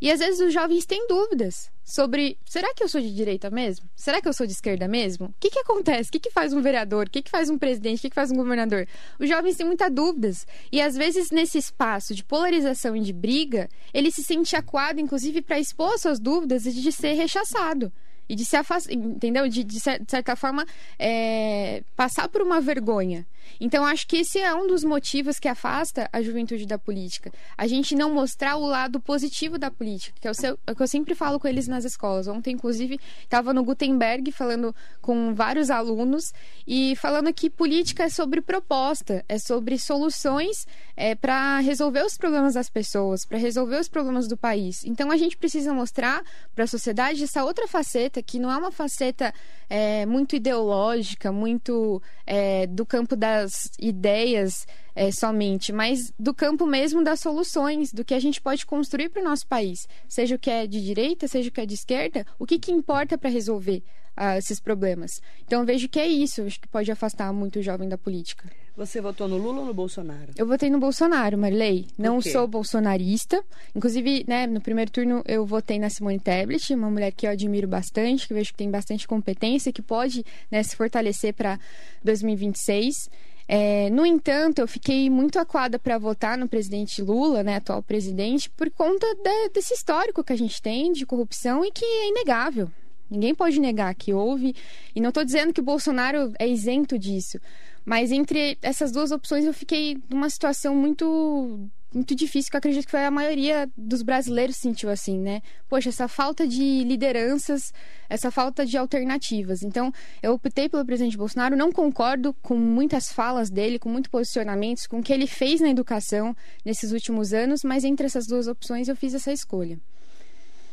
[0.00, 3.88] E às vezes os jovens têm dúvidas sobre: será que eu sou de direita mesmo?
[3.96, 5.26] Será que eu sou de esquerda mesmo?
[5.26, 6.08] O que, que acontece?
[6.08, 7.06] O que, que faz um vereador?
[7.06, 7.98] O que, que faz um presidente?
[7.98, 8.86] O que, que faz um governador?
[9.18, 10.46] Os jovens têm muitas dúvidas.
[10.70, 15.40] E às vezes, nesse espaço de polarização e de briga, ele se sente acuado, inclusive,
[15.42, 17.92] para expor suas dúvidas e de ser rechaçado.
[18.26, 19.46] E de se afastar, entendeu?
[19.48, 20.64] De, de cer- de certa forma,
[20.98, 23.26] é, passar por uma vergonha.
[23.60, 27.30] Então, acho que esse é um dos motivos que afasta a juventude da política.
[27.56, 30.82] A gente não mostrar o lado positivo da política, que é o, seu- é que
[30.82, 32.26] eu sempre falo com eles nas escolas.
[32.28, 36.32] Ontem, inclusive, estava no Gutenberg falando com vários alunos
[36.66, 42.54] e falando que política é sobre proposta, é sobre soluções é, para resolver os problemas
[42.54, 44.84] das pessoas, para resolver os problemas do país.
[44.84, 46.22] Então, a gente precisa mostrar
[46.54, 49.32] para a sociedade essa outra faceta, que não é uma faceta
[49.68, 57.02] é, muito ideológica, muito é, do campo das ideias é, somente, mas do campo mesmo
[57.02, 59.88] das soluções, do que a gente pode construir para o nosso país.
[60.08, 62.70] Seja o que é de direita, seja o que é de esquerda, o que, que
[62.70, 63.82] importa para resolver
[64.16, 65.10] ah, esses problemas.
[65.44, 68.48] Então, vejo que é isso, acho que pode afastar muito o jovem da política.
[68.76, 70.32] Você votou no Lula ou no Bolsonaro?
[70.36, 71.86] Eu votei no Bolsonaro, Marilei.
[71.96, 73.40] Não sou bolsonarista.
[73.74, 77.68] Inclusive, né, no primeiro turno eu votei na Simone Tebet, uma mulher que eu admiro
[77.68, 81.56] bastante, que vejo que tem bastante competência, que pode né, se fortalecer para
[82.02, 83.08] 2026.
[83.46, 88.48] É, no entanto, eu fiquei muito acuada para votar no presidente Lula, né, atual presidente,
[88.50, 92.70] por conta de- desse histórico que a gente tem de corrupção e que é inegável.
[93.10, 94.56] Ninguém pode negar que houve.
[94.96, 97.38] E não estou dizendo que o Bolsonaro é isento disso.
[97.84, 102.86] Mas entre essas duas opções eu fiquei numa situação muito muito difícil, que eu acredito
[102.86, 105.40] que foi a maioria dos brasileiros sentiu assim, né?
[105.68, 107.72] Poxa, essa falta de lideranças,
[108.08, 109.62] essa falta de alternativas.
[109.62, 114.86] Então, eu optei pelo presidente Bolsonaro, não concordo com muitas falas dele, com muitos posicionamentos,
[114.86, 118.88] com o que ele fez na educação nesses últimos anos, mas entre essas duas opções
[118.88, 119.78] eu fiz essa escolha.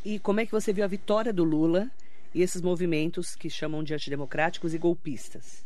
[0.03, 1.89] E como é que você viu a vitória do Lula
[2.33, 5.63] e esses movimentos que chamam de antidemocráticos e golpistas?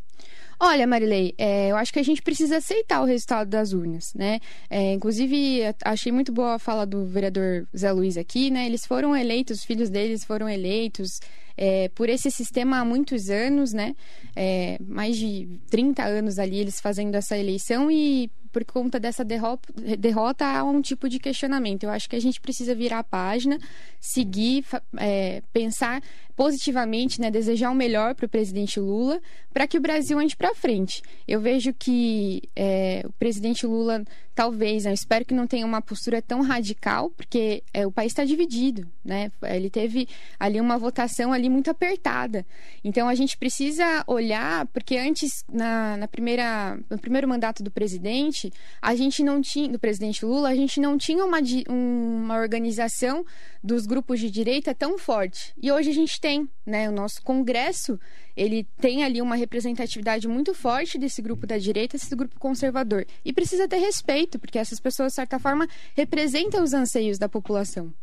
[0.60, 4.40] Olha, Marilei, é, eu acho que a gente precisa aceitar o resultado das urnas, né?
[4.70, 8.66] É, inclusive, achei muito boa a fala do vereador Zé Luiz aqui, né?
[8.66, 11.20] Eles foram eleitos, os filhos deles foram eleitos
[11.58, 13.96] é, por esse sistema há muitos anos, né?
[14.36, 20.46] É, mais de 30 anos ali eles fazendo essa eleição e por conta dessa derrota,
[20.46, 21.84] há um tipo de questionamento.
[21.84, 23.60] Eu acho que a gente precisa virar a página,
[24.00, 24.64] seguir,
[24.98, 26.02] é, pensar
[26.36, 29.22] positivamente, né, desejar o melhor para o presidente Lula,
[29.54, 31.02] para que o Brasil ande para frente.
[31.26, 36.22] Eu vejo que é, o presidente Lula, talvez, né, espero que não tenha uma postura
[36.22, 39.32] tão radical, porque é, o país está dividido, né?
[39.44, 42.46] Ele teve ali uma votação ali muito apertada.
[42.84, 48.45] Então a gente precisa olhar, porque antes na, na primeira, no primeiro mandato do presidente,
[48.82, 53.26] a gente não tinha, do presidente Lula, a gente não tinha uma, uma organização
[53.64, 55.54] dos grupos de direita tão forte.
[55.62, 56.90] E hoje a gente tem, né?
[56.90, 58.00] O nosso Congresso,
[58.36, 63.06] ele tem ali uma representatividade muito forte desse grupo da direita, desse grupo conservador.
[63.24, 67.94] E precisa ter respeito, porque essas pessoas, de certa forma, representam os anseios da população.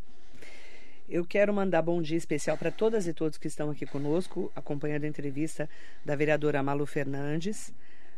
[1.08, 5.04] Eu quero mandar bom dia especial para todas e todos que estão aqui conosco, acompanhando
[5.04, 5.68] a entrevista
[6.02, 7.70] da vereadora Malu Fernandes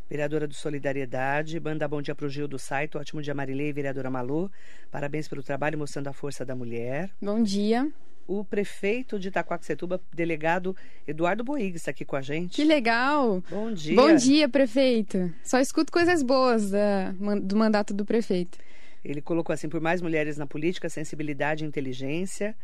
[0.09, 1.59] vereadora do Solidariedade.
[1.59, 2.97] Manda bom dia para o Gil do site.
[2.97, 4.51] Ótimo dia, Marilei, vereadora Malu.
[4.91, 7.09] Parabéns pelo trabalho mostrando a força da mulher.
[7.21, 7.91] Bom dia.
[8.27, 10.75] O prefeito de Itaquaquecetuba, delegado
[11.07, 12.55] Eduardo Boig, está aqui com a gente.
[12.55, 13.43] Que legal!
[13.49, 13.95] Bom dia.
[13.95, 15.31] Bom dia, prefeito.
[15.43, 17.11] Só escuto coisas boas da,
[17.43, 18.57] do mandato do prefeito.
[19.03, 22.55] Ele colocou assim: por mais mulheres na política, sensibilidade e inteligência.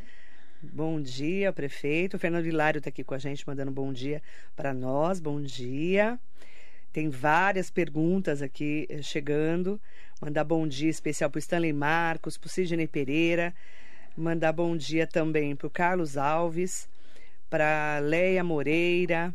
[0.64, 2.16] Bom dia, prefeito.
[2.18, 4.22] O Fernando Hilário está aqui com a gente, mandando bom dia
[4.56, 5.20] para nós.
[5.20, 6.20] Bom dia.
[6.92, 9.80] Tem várias perguntas aqui eh, chegando.
[10.22, 13.54] Mandar bom dia especial para o Stanley Marcos, para o Sidney Pereira.
[14.16, 16.90] Mandar bom dia também para o Carlos Alves,
[17.50, 19.34] para Leia Moreira.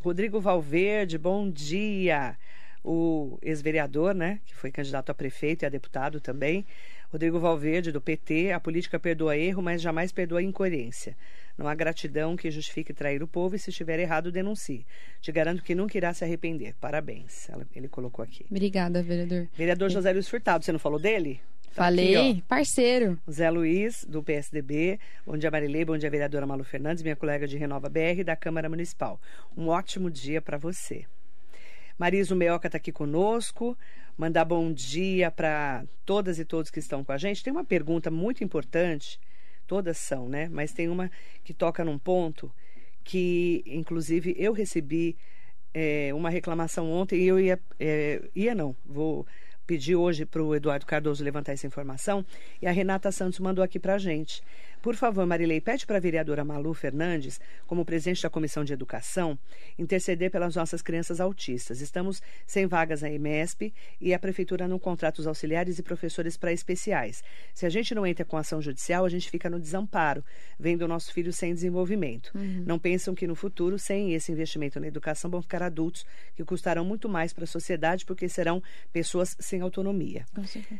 [0.00, 2.36] Rodrigo Valverde, bom dia.
[2.84, 6.66] O ex-vereador, né, que foi candidato a prefeito e a deputado também.
[7.10, 8.52] Rodrigo Valverde, do PT.
[8.52, 11.16] A política perdoa erro, mas jamais perdoa incoerência.
[11.56, 14.84] Não há gratidão que justifique trair o povo e se estiver errado, denuncie.
[15.20, 16.74] Te garanto que nunca irá se arrepender.
[16.80, 17.48] Parabéns.
[17.74, 18.44] ele colocou aqui.
[18.50, 19.48] Obrigada, vereador.
[19.54, 21.40] Vereador José Luiz Furtado, você não falou dele?
[21.74, 23.18] Tá Falei, aqui, parceiro.
[23.30, 24.98] Zé Luiz, do PSDB.
[25.26, 25.84] Bom dia, Marilei.
[25.84, 29.20] Bom dia, vereadora Malu Fernandes, minha colega de Renova BR da Câmara Municipal.
[29.56, 31.04] Um ótimo dia para você.
[31.98, 33.76] Marisa Meoca está aqui conosco.
[34.16, 37.42] Mandar bom dia para todas e todos que estão com a gente.
[37.42, 39.18] Tem uma pergunta muito importante
[39.66, 40.48] todas são, né?
[40.50, 41.10] Mas tem uma
[41.42, 42.50] que toca num ponto
[43.02, 45.16] que, inclusive, eu recebi
[45.72, 49.26] é, uma reclamação ontem e eu ia, é, ia não, vou
[49.66, 52.24] pedir hoje para o Eduardo Cardoso levantar essa informação
[52.60, 54.42] e a Renata Santos mandou aqui para a gente.
[54.84, 59.38] Por favor, Marilei, pede para a vereadora Malu Fernandes, como presidente da Comissão de Educação,
[59.78, 61.80] interceder pelas nossas crianças autistas.
[61.80, 66.52] Estamos sem vagas na EMESP e a Prefeitura não contrata os auxiliares e professores para
[66.52, 67.24] especiais.
[67.54, 70.22] Se a gente não entra com ação judicial, a gente fica no desamparo,
[70.60, 72.30] vendo o nosso filho sem desenvolvimento.
[72.34, 72.64] Uhum.
[72.66, 76.04] Não pensam que no futuro, sem esse investimento na educação, vão ficar adultos
[76.36, 80.26] que custarão muito mais para a sociedade, porque serão pessoas sem autonomia.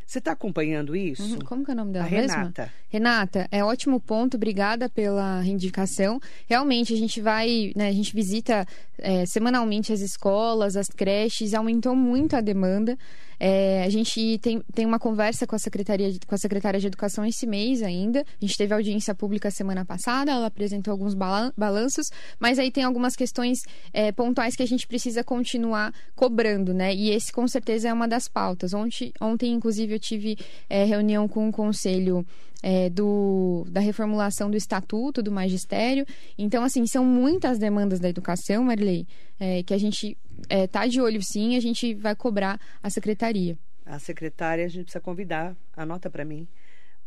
[0.05, 1.23] Você está acompanhando isso?
[1.23, 1.39] Uhum.
[1.39, 2.05] Como que é o nome dela?
[2.05, 2.71] A Renata.
[2.91, 6.21] Renata, é ótimo ótimo ponto, obrigada pela reivindicação.
[6.49, 8.67] Realmente, a gente vai, né, a gente visita
[8.99, 12.97] é, semanalmente as escolas, as creches, aumentou muito a demanda.
[13.39, 17.25] É, a gente tem, tem uma conversa com a, secretaria, com a secretária de Educação
[17.25, 18.21] esse mês ainda.
[18.21, 21.15] A gente teve audiência pública semana passada, ela apresentou alguns
[21.57, 26.95] balanços, mas aí tem algumas questões é, pontuais que a gente precisa continuar cobrando, né?
[26.95, 28.75] E esse com certeza é uma das pautas.
[28.75, 30.37] Ontem, ontem inclusive, eu tive
[30.69, 32.25] é, reunião com o conselho
[32.65, 36.07] é, do, da reformulação do estatuto do magistério.
[36.39, 39.07] Então, assim, são muitas demandas da educação, Marilei,
[39.39, 40.17] é, que a gente
[40.49, 43.59] está é, de olho sim, a gente vai cobrar a secretaria.
[43.87, 46.49] A secretária, a gente precisa convidar, anota para mim,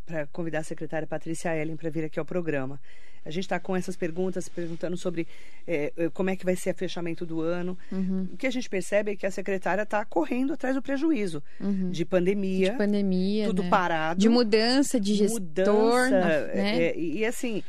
[0.05, 2.79] para convidar a secretária Patrícia Ellen para vir aqui ao programa.
[3.25, 5.27] A gente está com essas perguntas, perguntando sobre
[5.67, 7.77] é, é, como é que vai ser o fechamento do ano.
[7.91, 8.29] Uhum.
[8.31, 11.89] O que a gente percebe é que a secretária está correndo atrás do prejuízo uhum.
[11.89, 12.71] de pandemia.
[12.71, 13.47] De pandemia.
[13.47, 13.69] Tudo né?
[13.69, 14.19] parado.
[14.19, 15.41] De mudança de gestor.
[15.41, 16.83] Mudança, né?
[16.85, 17.61] É, e assim,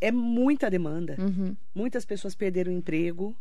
[0.00, 1.16] é muita demanda.
[1.18, 1.54] Uhum.
[1.74, 3.36] Muitas pessoas perderam o emprego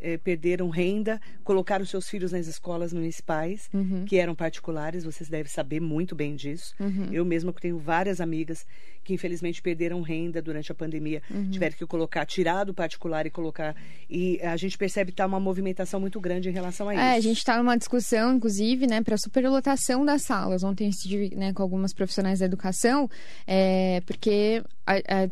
[0.00, 4.04] é, perderam renda, colocaram seus filhos nas escolas municipais, uhum.
[4.04, 6.74] que eram particulares, vocês devem saber muito bem disso.
[6.78, 7.08] Uhum.
[7.10, 8.66] Eu mesma tenho várias amigas
[9.02, 11.50] que infelizmente perderam renda durante a pandemia, uhum.
[11.50, 13.76] tiveram que colocar, tirar do particular e colocar.
[14.08, 17.02] E a gente percebe que está uma movimentação muito grande em relação a isso.
[17.02, 20.64] É, a gente está numa discussão, inclusive, né, para a superlotação das salas.
[20.64, 23.08] Ontem estive né, com algumas profissionais da educação,
[23.46, 24.62] é, porque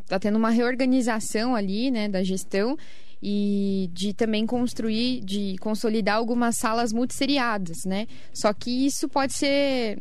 [0.03, 2.77] está tendo uma reorganização ali né, da gestão
[3.23, 8.07] e de também construir, de consolidar algumas salas multisseriadas, né?
[8.33, 9.99] Só que isso pode ser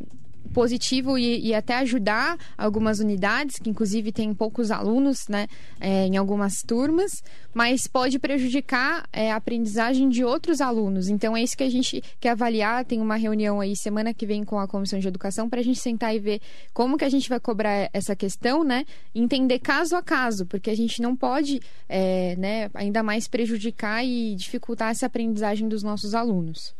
[0.52, 5.46] positivo e, e, até ajudar algumas unidades, que inclusive tem poucos alunos né,
[5.80, 7.10] é, em algumas turmas,
[7.54, 11.08] mas pode prejudicar é, a aprendizagem de outros alunos.
[11.08, 12.84] Então é isso que a gente quer avaliar.
[12.84, 15.80] Tem uma reunião aí semana que vem com a Comissão de Educação para a gente
[15.80, 16.40] sentar e ver
[16.72, 18.84] como que a gente vai cobrar essa questão, né?
[19.14, 24.34] Entender caso a caso, porque a gente não pode é, né, ainda mais prejudicar e
[24.34, 26.74] dificultar essa aprendizagem dos nossos alunos.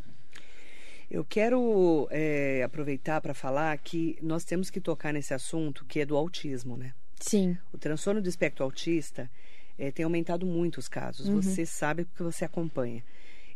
[1.13, 6.05] Eu quero é, aproveitar para falar que nós temos que tocar nesse assunto que é
[6.07, 6.91] do autismo, né?
[7.19, 7.55] Sim.
[7.71, 9.29] O transtorno do espectro autista
[9.77, 11.27] é, tem aumentado muito os casos.
[11.27, 11.39] Uhum.
[11.39, 13.03] Você sabe porque você acompanha.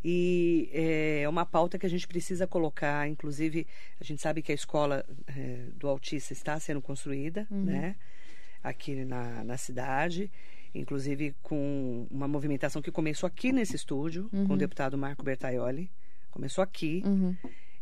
[0.05, 3.65] E é, é uma pauta que a gente precisa colocar, inclusive,
[3.99, 5.03] a gente sabe que a escola
[5.35, 7.63] é, do autista está sendo construída, uhum.
[7.63, 7.95] né?
[8.63, 10.29] Aqui na, na cidade
[10.75, 14.43] inclusive com uma movimentação que começou aqui nesse estúdio, uhum.
[14.43, 14.57] com o uhum.
[14.57, 15.89] deputado Marco Bertaioli.
[16.31, 17.03] Começou aqui.
[17.05, 17.35] Uhum.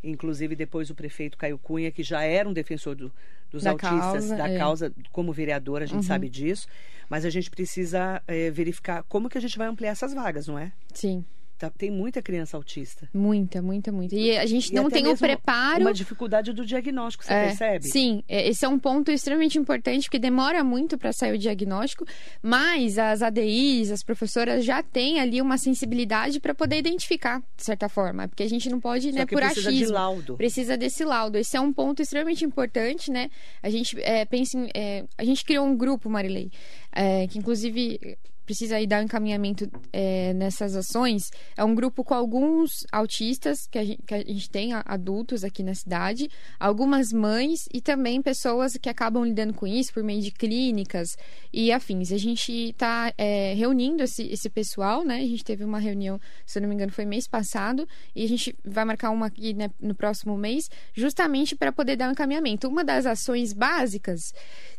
[0.04, 3.12] Inclusive, depois o prefeito Caio Cunha, que já era um defensor do,
[3.50, 4.58] dos da autistas, causa, da é.
[4.58, 6.04] causa, como vereador, a gente uhum.
[6.04, 6.68] sabe disso.
[7.10, 10.58] Mas a gente precisa é, verificar como que a gente vai ampliar essas vagas, não
[10.60, 10.72] é?
[10.94, 11.26] Sim.
[11.58, 13.08] Tá, tem muita criança autista.
[13.14, 14.14] Muita, muita, muita.
[14.14, 15.82] E a gente e não tem o preparo.
[15.82, 17.88] Uma dificuldade do diagnóstico, você é, percebe?
[17.88, 22.06] Sim, é, esse é um ponto extremamente importante, porque demora muito para sair o diagnóstico,
[22.42, 27.88] mas as ADIs, as professoras já têm ali uma sensibilidade para poder identificar, de certa
[27.88, 28.28] forma.
[28.28, 29.86] Porque a gente não pode, Só né, por precisa achismo.
[29.86, 30.36] De laudo.
[30.36, 31.38] Precisa desse laudo.
[31.38, 33.30] Esse é um ponto extremamente importante, né?
[33.64, 34.70] A gente é, pensa em.
[34.76, 36.52] É, a gente criou um grupo, Marilei,
[36.92, 42.14] é, que inclusive precisa aí dar um encaminhamento é, nessas ações é um grupo com
[42.14, 46.30] alguns autistas que a gente, que a gente tem adultos aqui na cidade,
[46.60, 51.18] algumas mães e também pessoas que acabam lidando com isso por meio de clínicas
[51.52, 52.12] e afins.
[52.12, 55.16] A gente está é, reunindo esse, esse pessoal, né?
[55.16, 58.28] A gente teve uma reunião, se eu não me engano, foi mês passado e a
[58.28, 62.68] gente vai marcar uma aqui né, no próximo mês, justamente para poder dar um encaminhamento.
[62.68, 64.34] Uma das ações básicas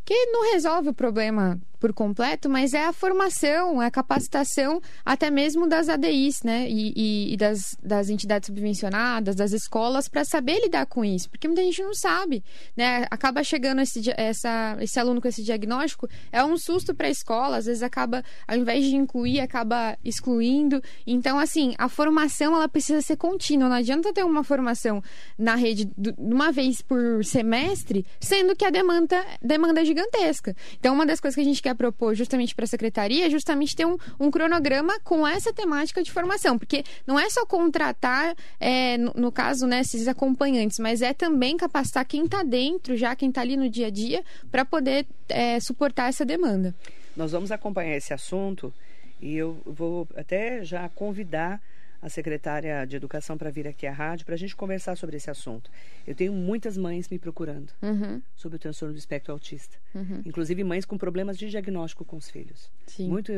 [0.07, 5.31] que não resolve o problema por completo, mas é a formação, é a capacitação até
[5.31, 6.69] mesmo das ADIs, né?
[6.71, 11.29] E, e, e das, das entidades subvencionadas, das escolas, para saber lidar com isso.
[11.29, 12.43] Porque muita gente não sabe,
[12.77, 13.07] né?
[13.11, 17.59] Acaba chegando esse, essa, esse aluno com esse diagnóstico, é um susto para a escola,
[17.59, 20.83] às vezes acaba, ao invés de incluir, acaba excluindo.
[21.07, 23.69] Então, assim, a formação ela precisa ser contínua.
[23.69, 25.03] Não adianta ter uma formação
[25.39, 30.55] na rede de uma vez por semestre, sendo que a demanda, demanda é gigantesca.
[30.79, 33.75] Então, uma das coisas que a gente quer propor justamente para a secretaria é justamente
[33.75, 38.99] ter um, um, cronograma com essa temática de formação, porque não é só contratar, é,
[38.99, 43.31] no, no, caso, né, esses acompanhantes, mas é também capacitar quem está dentro, já quem
[43.31, 46.75] está ali no dia a dia, para poder é, suportar essa demanda.
[47.17, 48.73] Nós vamos acompanhar esse assunto
[49.21, 51.61] e eu vou até já convidar
[52.01, 55.31] a secretária de Educação para vir aqui à rádio para a gente conversar sobre esse
[55.31, 55.71] assunto.
[56.07, 58.21] Eu tenho muitas mães me procurando uhum.
[58.37, 59.77] sobre o transtorno do espectro autista.
[59.95, 60.23] Uhum.
[60.25, 62.71] Inclusive mães com problemas de diagnóstico com os filhos.
[62.87, 63.09] Sim.
[63.09, 63.33] Muito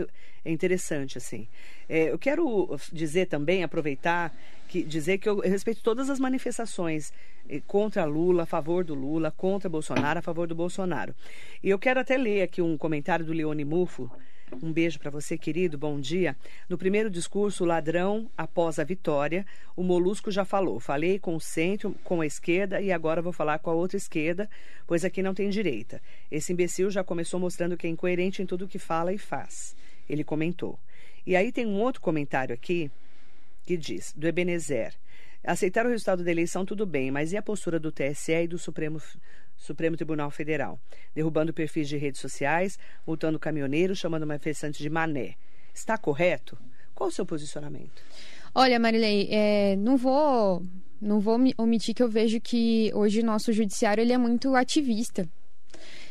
[0.44, 1.48] é interessante, assim.
[1.88, 4.34] É, eu quero dizer também, aproveitar,
[4.68, 7.12] que, dizer que eu respeito todas as manifestações
[7.48, 11.14] eh, contra Lula, a favor do Lula, contra Bolsonaro, a favor do Bolsonaro.
[11.62, 14.10] E eu quero até ler aqui um comentário do Leone Mufo,
[14.62, 15.78] um beijo para você, querido.
[15.78, 16.36] Bom dia.
[16.68, 20.80] No primeiro discurso, ladrão, após a vitória, o Molusco já falou.
[20.80, 24.48] Falei com o centro, com a esquerda e agora vou falar com a outra esquerda,
[24.86, 26.00] pois aqui não tem direita.
[26.30, 29.76] Esse imbecil já começou mostrando que é incoerente em tudo que fala e faz.
[30.08, 30.78] Ele comentou.
[31.26, 32.90] E aí tem um outro comentário aqui
[33.64, 34.94] que diz, do Ebenezer.
[35.44, 38.58] Aceitar o resultado da eleição, tudo bem, mas e a postura do TSE e do
[38.58, 39.00] Supremo
[39.58, 40.80] Supremo Tribunal Federal,
[41.14, 45.34] derrubando perfis de redes sociais, multando caminhoneiros, chamando manifestantes de mané.
[45.74, 46.56] Está correto?
[46.94, 48.02] Qual o seu posicionamento?
[48.54, 50.64] Olha, Marilei, é, não vou
[51.00, 55.28] não vou omitir que eu vejo que hoje o nosso judiciário ele é muito ativista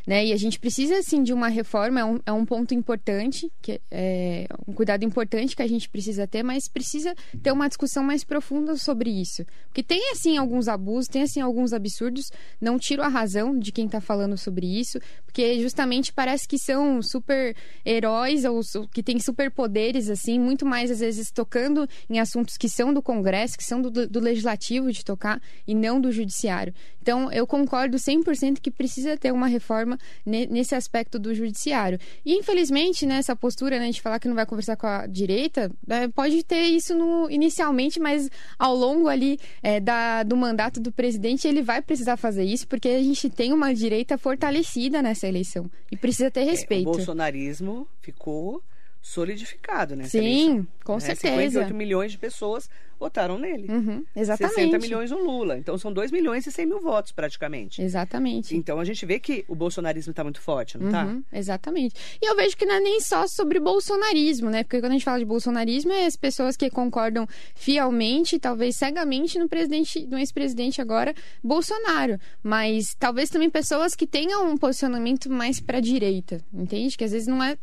[0.08, 0.26] né?
[0.26, 3.82] E a gente precisa, assim, de uma reforma, é um, é um ponto importante, que
[3.92, 8.24] é um cuidado importante que a gente precisa ter, mas precisa ter uma discussão mais
[8.24, 9.46] profunda sobre isso.
[9.68, 13.86] Porque tem, assim, alguns abusos, tem, assim, alguns absurdos, não tiro a razão de quem
[13.86, 17.54] está falando sobre isso, porque justamente parece que são super
[17.86, 22.94] heróis ou que têm superpoderes, assim, muito mais, às vezes, tocando em assuntos que são
[22.94, 26.74] do Congresso, que são do, do Legislativo de tocar, e não do Judiciário.
[27.02, 32.00] Então, eu concordo 100% que precisa ter uma reforma nesse aspecto do judiciário.
[32.26, 35.72] E, infelizmente, né, essa postura né, de falar que não vai conversar com a direita,
[35.86, 40.92] né, pode ter isso no, inicialmente, mas ao longo ali é, da, do mandato do
[40.92, 45.70] presidente, ele vai precisar fazer isso, porque a gente tem uma direita fortalecida nessa eleição
[45.92, 46.88] e precisa ter respeito.
[46.88, 48.62] É, o bolsonarismo ficou
[49.08, 50.68] solidificado nessa Sim, eleição.
[50.84, 51.00] com né?
[51.00, 51.38] certeza.
[51.38, 53.72] 58 milhões de pessoas votaram nele.
[53.72, 54.56] Uhum, exatamente.
[54.56, 55.58] 60 milhões no Lula.
[55.58, 57.82] Então são 2 milhões e 100 mil votos, praticamente.
[57.82, 58.56] Exatamente.
[58.56, 61.06] Então a gente vê que o bolsonarismo está muito forte, não está?
[61.06, 61.96] Uhum, exatamente.
[62.22, 64.64] E eu vejo que não é nem só sobre bolsonarismo, né?
[64.64, 69.40] Porque quando a gente fala de bolsonarismo, é as pessoas que concordam fielmente, talvez cegamente,
[69.40, 72.20] no presidente, no ex-presidente agora, Bolsonaro.
[72.44, 76.98] Mas talvez também pessoas que tenham um posicionamento mais para a direita, entende?
[76.98, 77.58] Que às vezes não é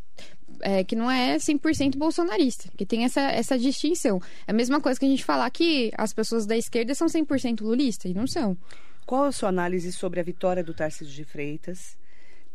[0.61, 4.21] é, que não é 100% bolsonarista, que tem essa, essa distinção.
[4.47, 7.61] É a mesma coisa que a gente falar que as pessoas da esquerda são 100%
[7.61, 8.57] lulistas, e não são.
[9.05, 11.95] Qual a sua análise sobre a vitória do Tarcísio de Freitas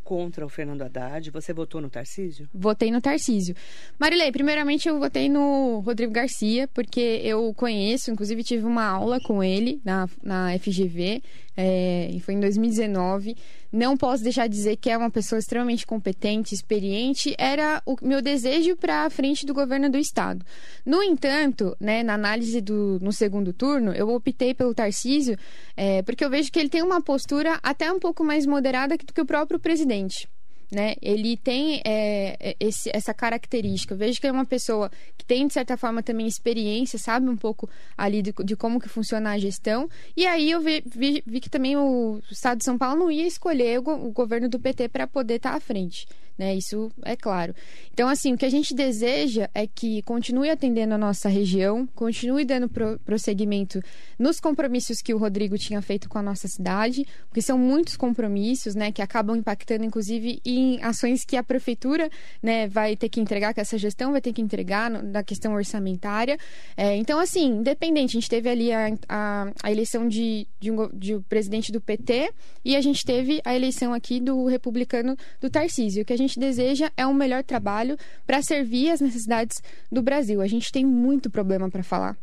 [0.03, 1.31] contra o Fernando Haddad?
[1.31, 2.49] Você votou no Tarcísio?
[2.53, 3.55] Votei no Tarcísio.
[3.97, 9.45] Marilei, primeiramente eu votei no Rodrigo Garcia, porque eu conheço, inclusive tive uma aula com
[9.45, 11.23] ele na, na FGV,
[11.57, 13.37] é, e foi em 2019.
[13.73, 17.35] Não posso deixar de dizer que é uma pessoa extremamente competente, experiente.
[17.39, 20.45] Era o meu desejo para a frente do governo do estado.
[20.85, 25.37] No entanto, né, na análise do no segundo turno, eu optei pelo Tarcísio
[25.77, 29.13] é, porque eu vejo que ele tem uma postura até um pouco mais moderada do
[29.13, 30.29] que o próprio presidente
[30.71, 30.95] né?
[31.03, 33.95] Ele tem é, esse, essa característica.
[33.95, 37.69] Vejo que é uma pessoa que tem, de certa forma, também experiência, sabe um pouco
[37.97, 39.89] ali de, de como que funciona a gestão.
[40.17, 43.27] E aí eu vi, vi, vi, que também o Estado de São Paulo não ia
[43.27, 46.07] escolher o, o governo do PT para poder estar tá à frente.
[46.39, 46.55] Né?
[46.57, 47.55] Isso é claro.
[47.93, 52.45] Então, assim, o que a gente deseja é que continue atendendo a nossa região, continue
[52.45, 53.81] dando pro, prosseguimento
[54.19, 58.75] nos compromissos que o Rodrigo tinha feito com a nossa cidade, porque são muitos compromissos,
[58.75, 62.09] né, que acabam impactando, inclusive, em ações que a prefeitura,
[62.43, 65.53] né, vai ter que entregar, que essa gestão vai ter que entregar no, na questão
[65.55, 66.39] orçamentária.
[66.77, 70.89] É, então, assim, independente, a gente teve ali a, a, a eleição de, de, um,
[70.93, 72.33] de um presidente do PT
[72.65, 76.05] e a gente teve a eleição aqui do republicano do Tarcísio.
[76.05, 79.61] Que a gente gente deseja é um melhor trabalho para servir as necessidades
[79.91, 80.41] do Brasil.
[80.41, 82.17] A gente tem muito problema para falar.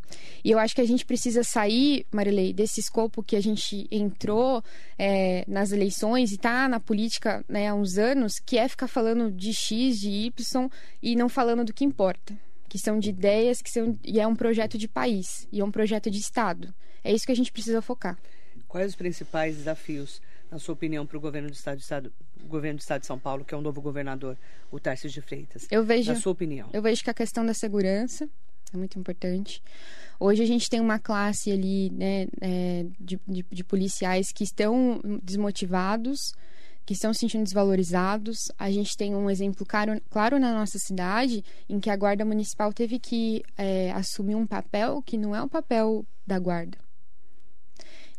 [0.43, 4.63] E eu acho que a gente precisa sair, Marilei, desse escopo que a gente entrou
[4.97, 9.31] é, nas eleições e está na política né, há uns anos, que é ficar falando
[9.31, 10.69] de X, de Y
[11.03, 12.33] e não falando do que importa.
[12.69, 15.71] Que são de ideias, que são, e é um projeto de país, e é um
[15.71, 16.73] projeto de Estado.
[17.03, 18.17] É isso que a gente precisa focar.
[18.67, 22.13] Quais os principais desafios na sua opinião, para o governo do estado, estado,
[22.45, 24.37] governo do estado de São Paulo, que é o novo governador,
[24.71, 25.67] o Tarcísio de Freitas?
[25.69, 26.69] Eu vejo, na sua opinião.
[26.71, 28.29] Eu vejo que a questão da segurança
[28.73, 29.61] é muito importante.
[30.19, 34.99] Hoje a gente tem uma classe ali né, é, de, de, de policiais que estão
[35.21, 36.33] desmotivados,
[36.85, 38.51] que estão se sentindo desvalorizados.
[38.57, 42.71] A gente tem um exemplo claro, claro na nossa cidade em que a Guarda Municipal
[42.73, 46.86] teve que é, assumir um papel que não é o papel da Guarda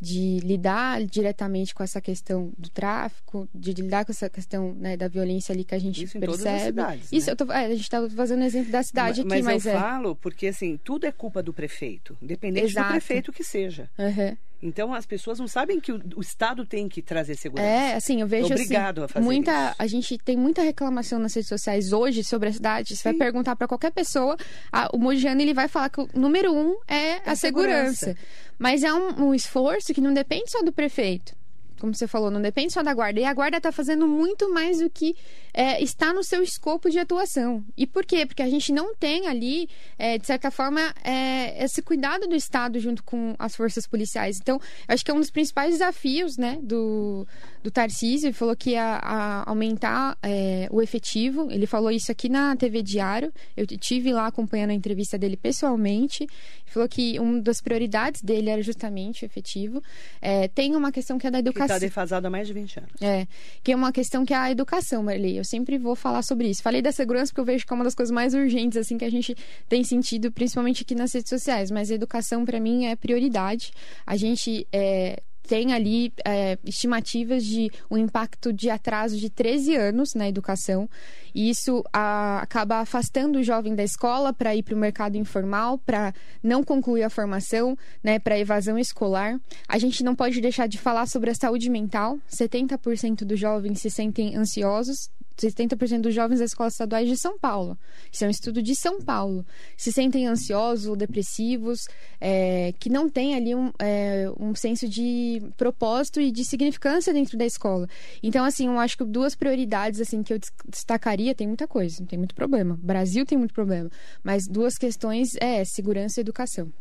[0.01, 5.09] de lidar diretamente com essa questão do tráfico, de lidar com essa questão né, da
[5.09, 6.57] violência ali que a gente Isso percebe.
[6.57, 7.33] Em cidades, Isso né?
[7.33, 9.73] eu tô, é, a gente está fazendo exemplo da cidade mas, aqui, mas, mas eu
[9.73, 9.81] é.
[9.81, 12.89] falo porque assim tudo é culpa do prefeito, independente Exato.
[12.89, 13.91] do prefeito que seja.
[13.99, 14.37] Uhum.
[14.61, 17.69] Então as pessoas não sabem que o, o, Estado tem que trazer segurança.
[17.69, 19.75] É, assim, eu vejo é obrigado assim, a fazer muita, isso.
[19.79, 22.97] a gente tem muita reclamação nas redes sociais hoje sobre a cidade.
[22.97, 24.37] Você vai perguntar para qualquer pessoa,
[24.73, 28.07] a, o Mogiano ele vai falar que o número um é, é a segurança.
[28.07, 28.17] segurança.
[28.59, 31.39] Mas é um, um esforço que não depende só do prefeito
[31.79, 33.21] como você falou, não depende só da guarda.
[33.21, 35.17] E a guarda está fazendo muito mais do que
[35.59, 37.65] é, está no seu escopo de atuação.
[37.77, 38.25] E por quê?
[38.25, 42.79] Porque a gente não tem ali, é, de certa forma, é, esse cuidado do Estado
[42.79, 44.39] junto com as forças policiais.
[44.41, 47.27] Então, acho que é um dos principais desafios né, do,
[47.61, 48.29] do Tarcísio.
[48.29, 51.51] Ele falou que ia a aumentar é, o efetivo.
[51.51, 53.33] Ele falou isso aqui na TV Diário.
[53.57, 56.23] Eu tive lá acompanhando a entrevista dele pessoalmente.
[56.23, 56.31] Ele
[56.67, 59.83] falou que uma das prioridades dele era justamente o efetivo.
[60.23, 62.93] É, tem uma questão que é da educação está defasado há mais de 20 anos.
[63.03, 63.27] É,
[63.65, 65.48] que é uma questão que é a educação, Marli.
[65.49, 66.63] Sempre vou falar sobre isso.
[66.63, 69.05] Falei da segurança porque eu vejo que é uma das coisas mais urgentes assim que
[69.05, 69.35] a gente
[69.69, 71.71] tem sentido, principalmente aqui nas redes sociais.
[71.71, 73.73] Mas a educação, para mim, é prioridade.
[74.07, 80.15] A gente é, tem ali é, estimativas de um impacto de atraso de 13 anos
[80.15, 80.89] na educação.
[81.35, 85.79] E isso a, acaba afastando o jovem da escola para ir para o mercado informal,
[85.79, 89.41] para não concluir a formação, né, para evasão escolar.
[89.67, 92.19] A gente não pode deixar de falar sobre a saúde mental.
[92.31, 95.11] 70% dos jovens se sentem ansiosos,
[95.47, 97.79] 70% dos jovens das escolas estaduais de São Paulo.
[98.13, 99.45] Isso é um estudo de São Paulo.
[99.77, 101.87] Se sentem ansiosos, depressivos,
[102.21, 107.39] é, que não têm ali um, é, um senso de propósito e de significância dentro
[107.39, 107.89] da escola.
[108.23, 112.19] Então, assim, eu acho que duas prioridades assim que eu destacaria, tem muita coisa, tem
[112.19, 112.75] muito problema.
[112.75, 113.91] O Brasil tem muito problema.
[114.23, 116.73] Mas duas questões é segurança e educação.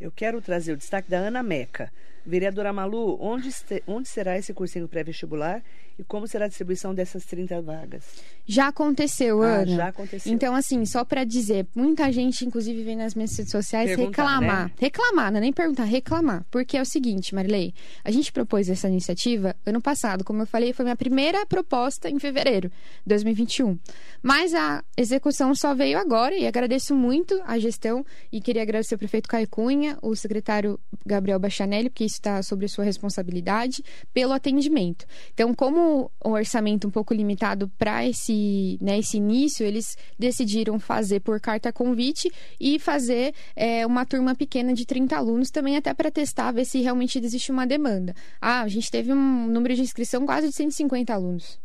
[0.00, 1.90] Eu quero trazer o destaque da Ana Meca
[2.26, 3.48] Vereadora Malu, onde,
[3.86, 5.62] onde será esse cursinho pré-vestibular
[5.98, 8.04] e como será a distribuição dessas 30 vagas?
[8.44, 9.76] Já aconteceu, Ah, Ana.
[9.76, 10.30] já aconteceu.
[10.32, 14.64] Então, assim, só pra dizer, muita gente, inclusive, vem nas minhas redes sociais Perguntar, reclamar.
[14.66, 14.72] né?
[14.78, 16.44] Reclamar, não é nem perguntar, reclamar.
[16.50, 17.72] Porque é o seguinte, Marilei,
[18.04, 22.18] a gente propôs essa iniciativa ano passado, como eu falei, foi minha primeira proposta em
[22.18, 22.74] fevereiro de
[23.06, 23.78] 2021.
[24.22, 28.98] Mas a execução só veio agora e agradeço muito a gestão e queria agradecer o
[28.98, 35.06] prefeito Caio Cunha, o secretário Gabriel Bachanelli, porque isso está sobre sua responsabilidade, pelo atendimento.
[35.32, 41.20] Então, como o orçamento um pouco limitado para esse, né, esse início, eles decidiram fazer
[41.20, 46.10] por carta convite e fazer é, uma turma pequena de 30 alunos também até para
[46.10, 48.14] testar, ver se realmente existe uma demanda.
[48.40, 51.58] Ah, a gente teve um número de inscrição quase de 150 alunos.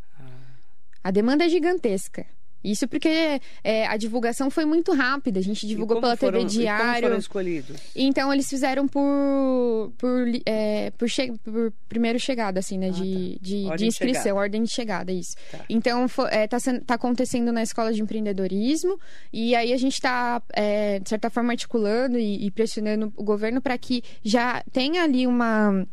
[1.04, 2.26] A demanda é gigantesca.
[2.64, 5.40] Isso porque é, a divulgação foi muito rápida.
[5.40, 7.02] A gente divulgou pela foram- TV e Como Diário.
[7.04, 7.78] foram escolhidos?
[7.96, 12.88] Então eles fizeram por por, é, por, che- por primeiro chegada, assim, né?
[12.90, 13.40] Ah, de, tá.
[13.42, 14.40] de, de inscrição, chegada.
[14.40, 15.36] ordem de chegada, isso.
[15.52, 15.60] Tá.
[15.70, 19.00] Então fo- é, tá, tá acontecendo na escola de empreendedorismo
[19.32, 23.62] e aí a gente está, é, de certa forma, articulando e, e pressionando o governo
[23.62, 25.86] para que já tenha ali uma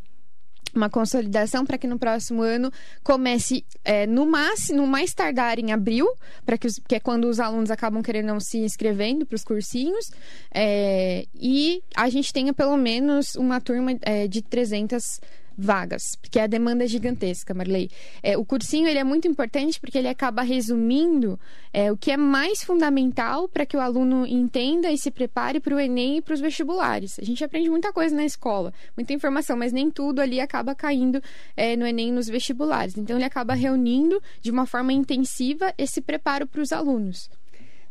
[0.73, 2.71] uma consolidação para que no próximo ano
[3.03, 6.07] comece é, no máximo, mais tardar em abril,
[6.45, 10.11] para que, que é quando os alunos acabam querendo não se inscrevendo para os cursinhos,
[10.53, 15.19] é, e a gente tenha pelo menos uma turma é, de 300
[15.59, 17.89] vagas, porque a demanda é gigantesca, Marley.
[18.23, 21.39] É, o cursinho ele é muito importante porque ele acaba resumindo
[21.73, 25.75] é, o que é mais fundamental para que o aluno entenda e se prepare para
[25.75, 27.19] o Enem e para os vestibulares.
[27.19, 31.21] A gente aprende muita coisa na escola, muita informação, mas nem tudo ali acaba caindo
[31.57, 32.97] é, no Enem e nos vestibulares.
[32.97, 37.29] Então ele acaba reunindo de uma forma intensiva esse preparo para os alunos.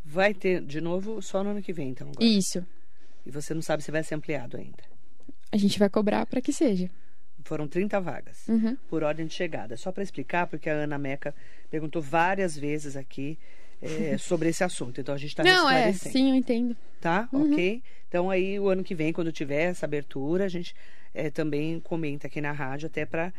[0.05, 2.09] Vai ter de novo só no ano que vem, então.
[2.09, 2.25] Agora.
[2.25, 2.65] Isso.
[3.27, 4.83] E você não sabe se vai ser ampliado ainda.
[5.53, 6.91] A gente vai cobrar para que seja.
[7.49, 8.77] Foram 30 vagas Uhum.
[8.91, 9.75] por ordem de chegada.
[9.77, 11.35] Só para explicar, porque a Ana Meca
[11.71, 13.39] perguntou várias vezes aqui
[13.81, 15.01] é, sobre esse assunto.
[15.01, 16.77] Então a gente está Não, é, sim, eu entendo.
[17.01, 17.27] Tá?
[17.33, 17.53] Uhum.
[17.53, 17.83] Ok?
[18.09, 20.75] Então aí o ano que vem, quando tiver essa abertura, a gente
[21.15, 23.33] eh, também comenta aqui na rádio, até para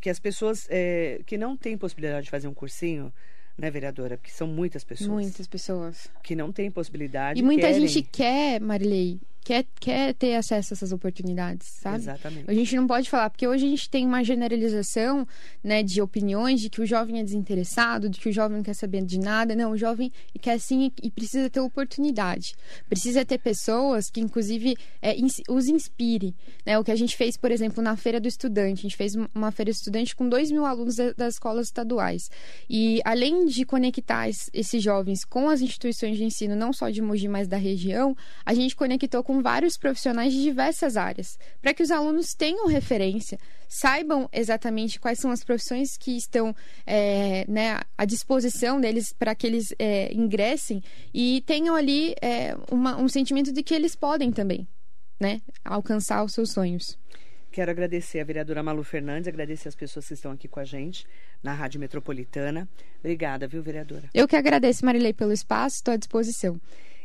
[0.00, 3.12] que as pessoas eh, que não têm possibilidade de fazer um cursinho,
[3.56, 4.16] né, vereadora?
[4.18, 6.10] Porque são muitas pessoas Muitas pessoas.
[6.22, 7.38] que não têm possibilidade.
[7.40, 7.86] E muita querem.
[7.86, 11.98] gente quer, Marilei, quer, quer ter acesso a essas oportunidades, sabe?
[11.98, 12.50] Exatamente.
[12.50, 15.26] A gente não pode falar, porque hoje a gente tem uma generalização
[15.62, 18.74] né, de opiniões de que o jovem é desinteressado, de que o jovem não quer
[18.74, 19.54] saber de nada.
[19.54, 22.54] Não, o jovem quer sim e precisa ter oportunidade.
[22.88, 25.14] Precisa ter pessoas que, inclusive, é,
[25.48, 26.34] os inspire.
[26.64, 26.78] Né?
[26.78, 28.80] O que a gente fez, por exemplo, na Feira do Estudante.
[28.80, 31.66] A gente fez um- uma Feira do Estudante com 2 mil alunos da- das escolas
[31.66, 32.30] estaduais.
[32.68, 37.02] E além de conectar es- esses jovens com as instituições de ensino, não só de
[37.02, 41.82] Mogi, mas da região, a gente conectou com vários profissionais de diversas áreas, para que
[41.82, 43.36] os alunos tenham referência,
[43.68, 46.54] saibam exatamente quais são as profissões que estão
[46.86, 50.80] é, né, à disposição deles para que eles é, ingressem
[51.12, 54.68] e tenham ali é, uma- um sentimento de que eles podem também
[55.18, 56.96] né, alcançar os seus sonhos.
[57.50, 61.06] Quero agradecer a vereadora Malu Fernandes, agradecer as pessoas que estão aqui com a gente
[61.42, 62.68] na Rádio Metropolitana.
[63.00, 64.08] Obrigada, viu, vereadora?
[64.14, 66.60] Eu que agradeço, Marilei, pelo espaço, estou à disposição.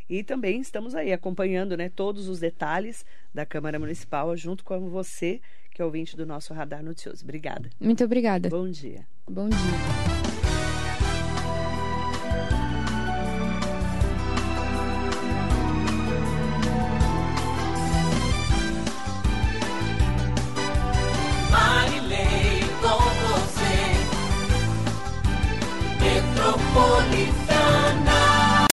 [0.09, 5.39] E também estamos aí acompanhando né, todos os detalhes da Câmara Municipal junto com você,
[5.71, 7.23] que é ouvinte do nosso Radar Noticioso.
[7.23, 7.69] Obrigada.
[7.79, 8.49] Muito obrigada.
[8.49, 9.05] Bom dia.
[9.29, 10.38] Bom dia.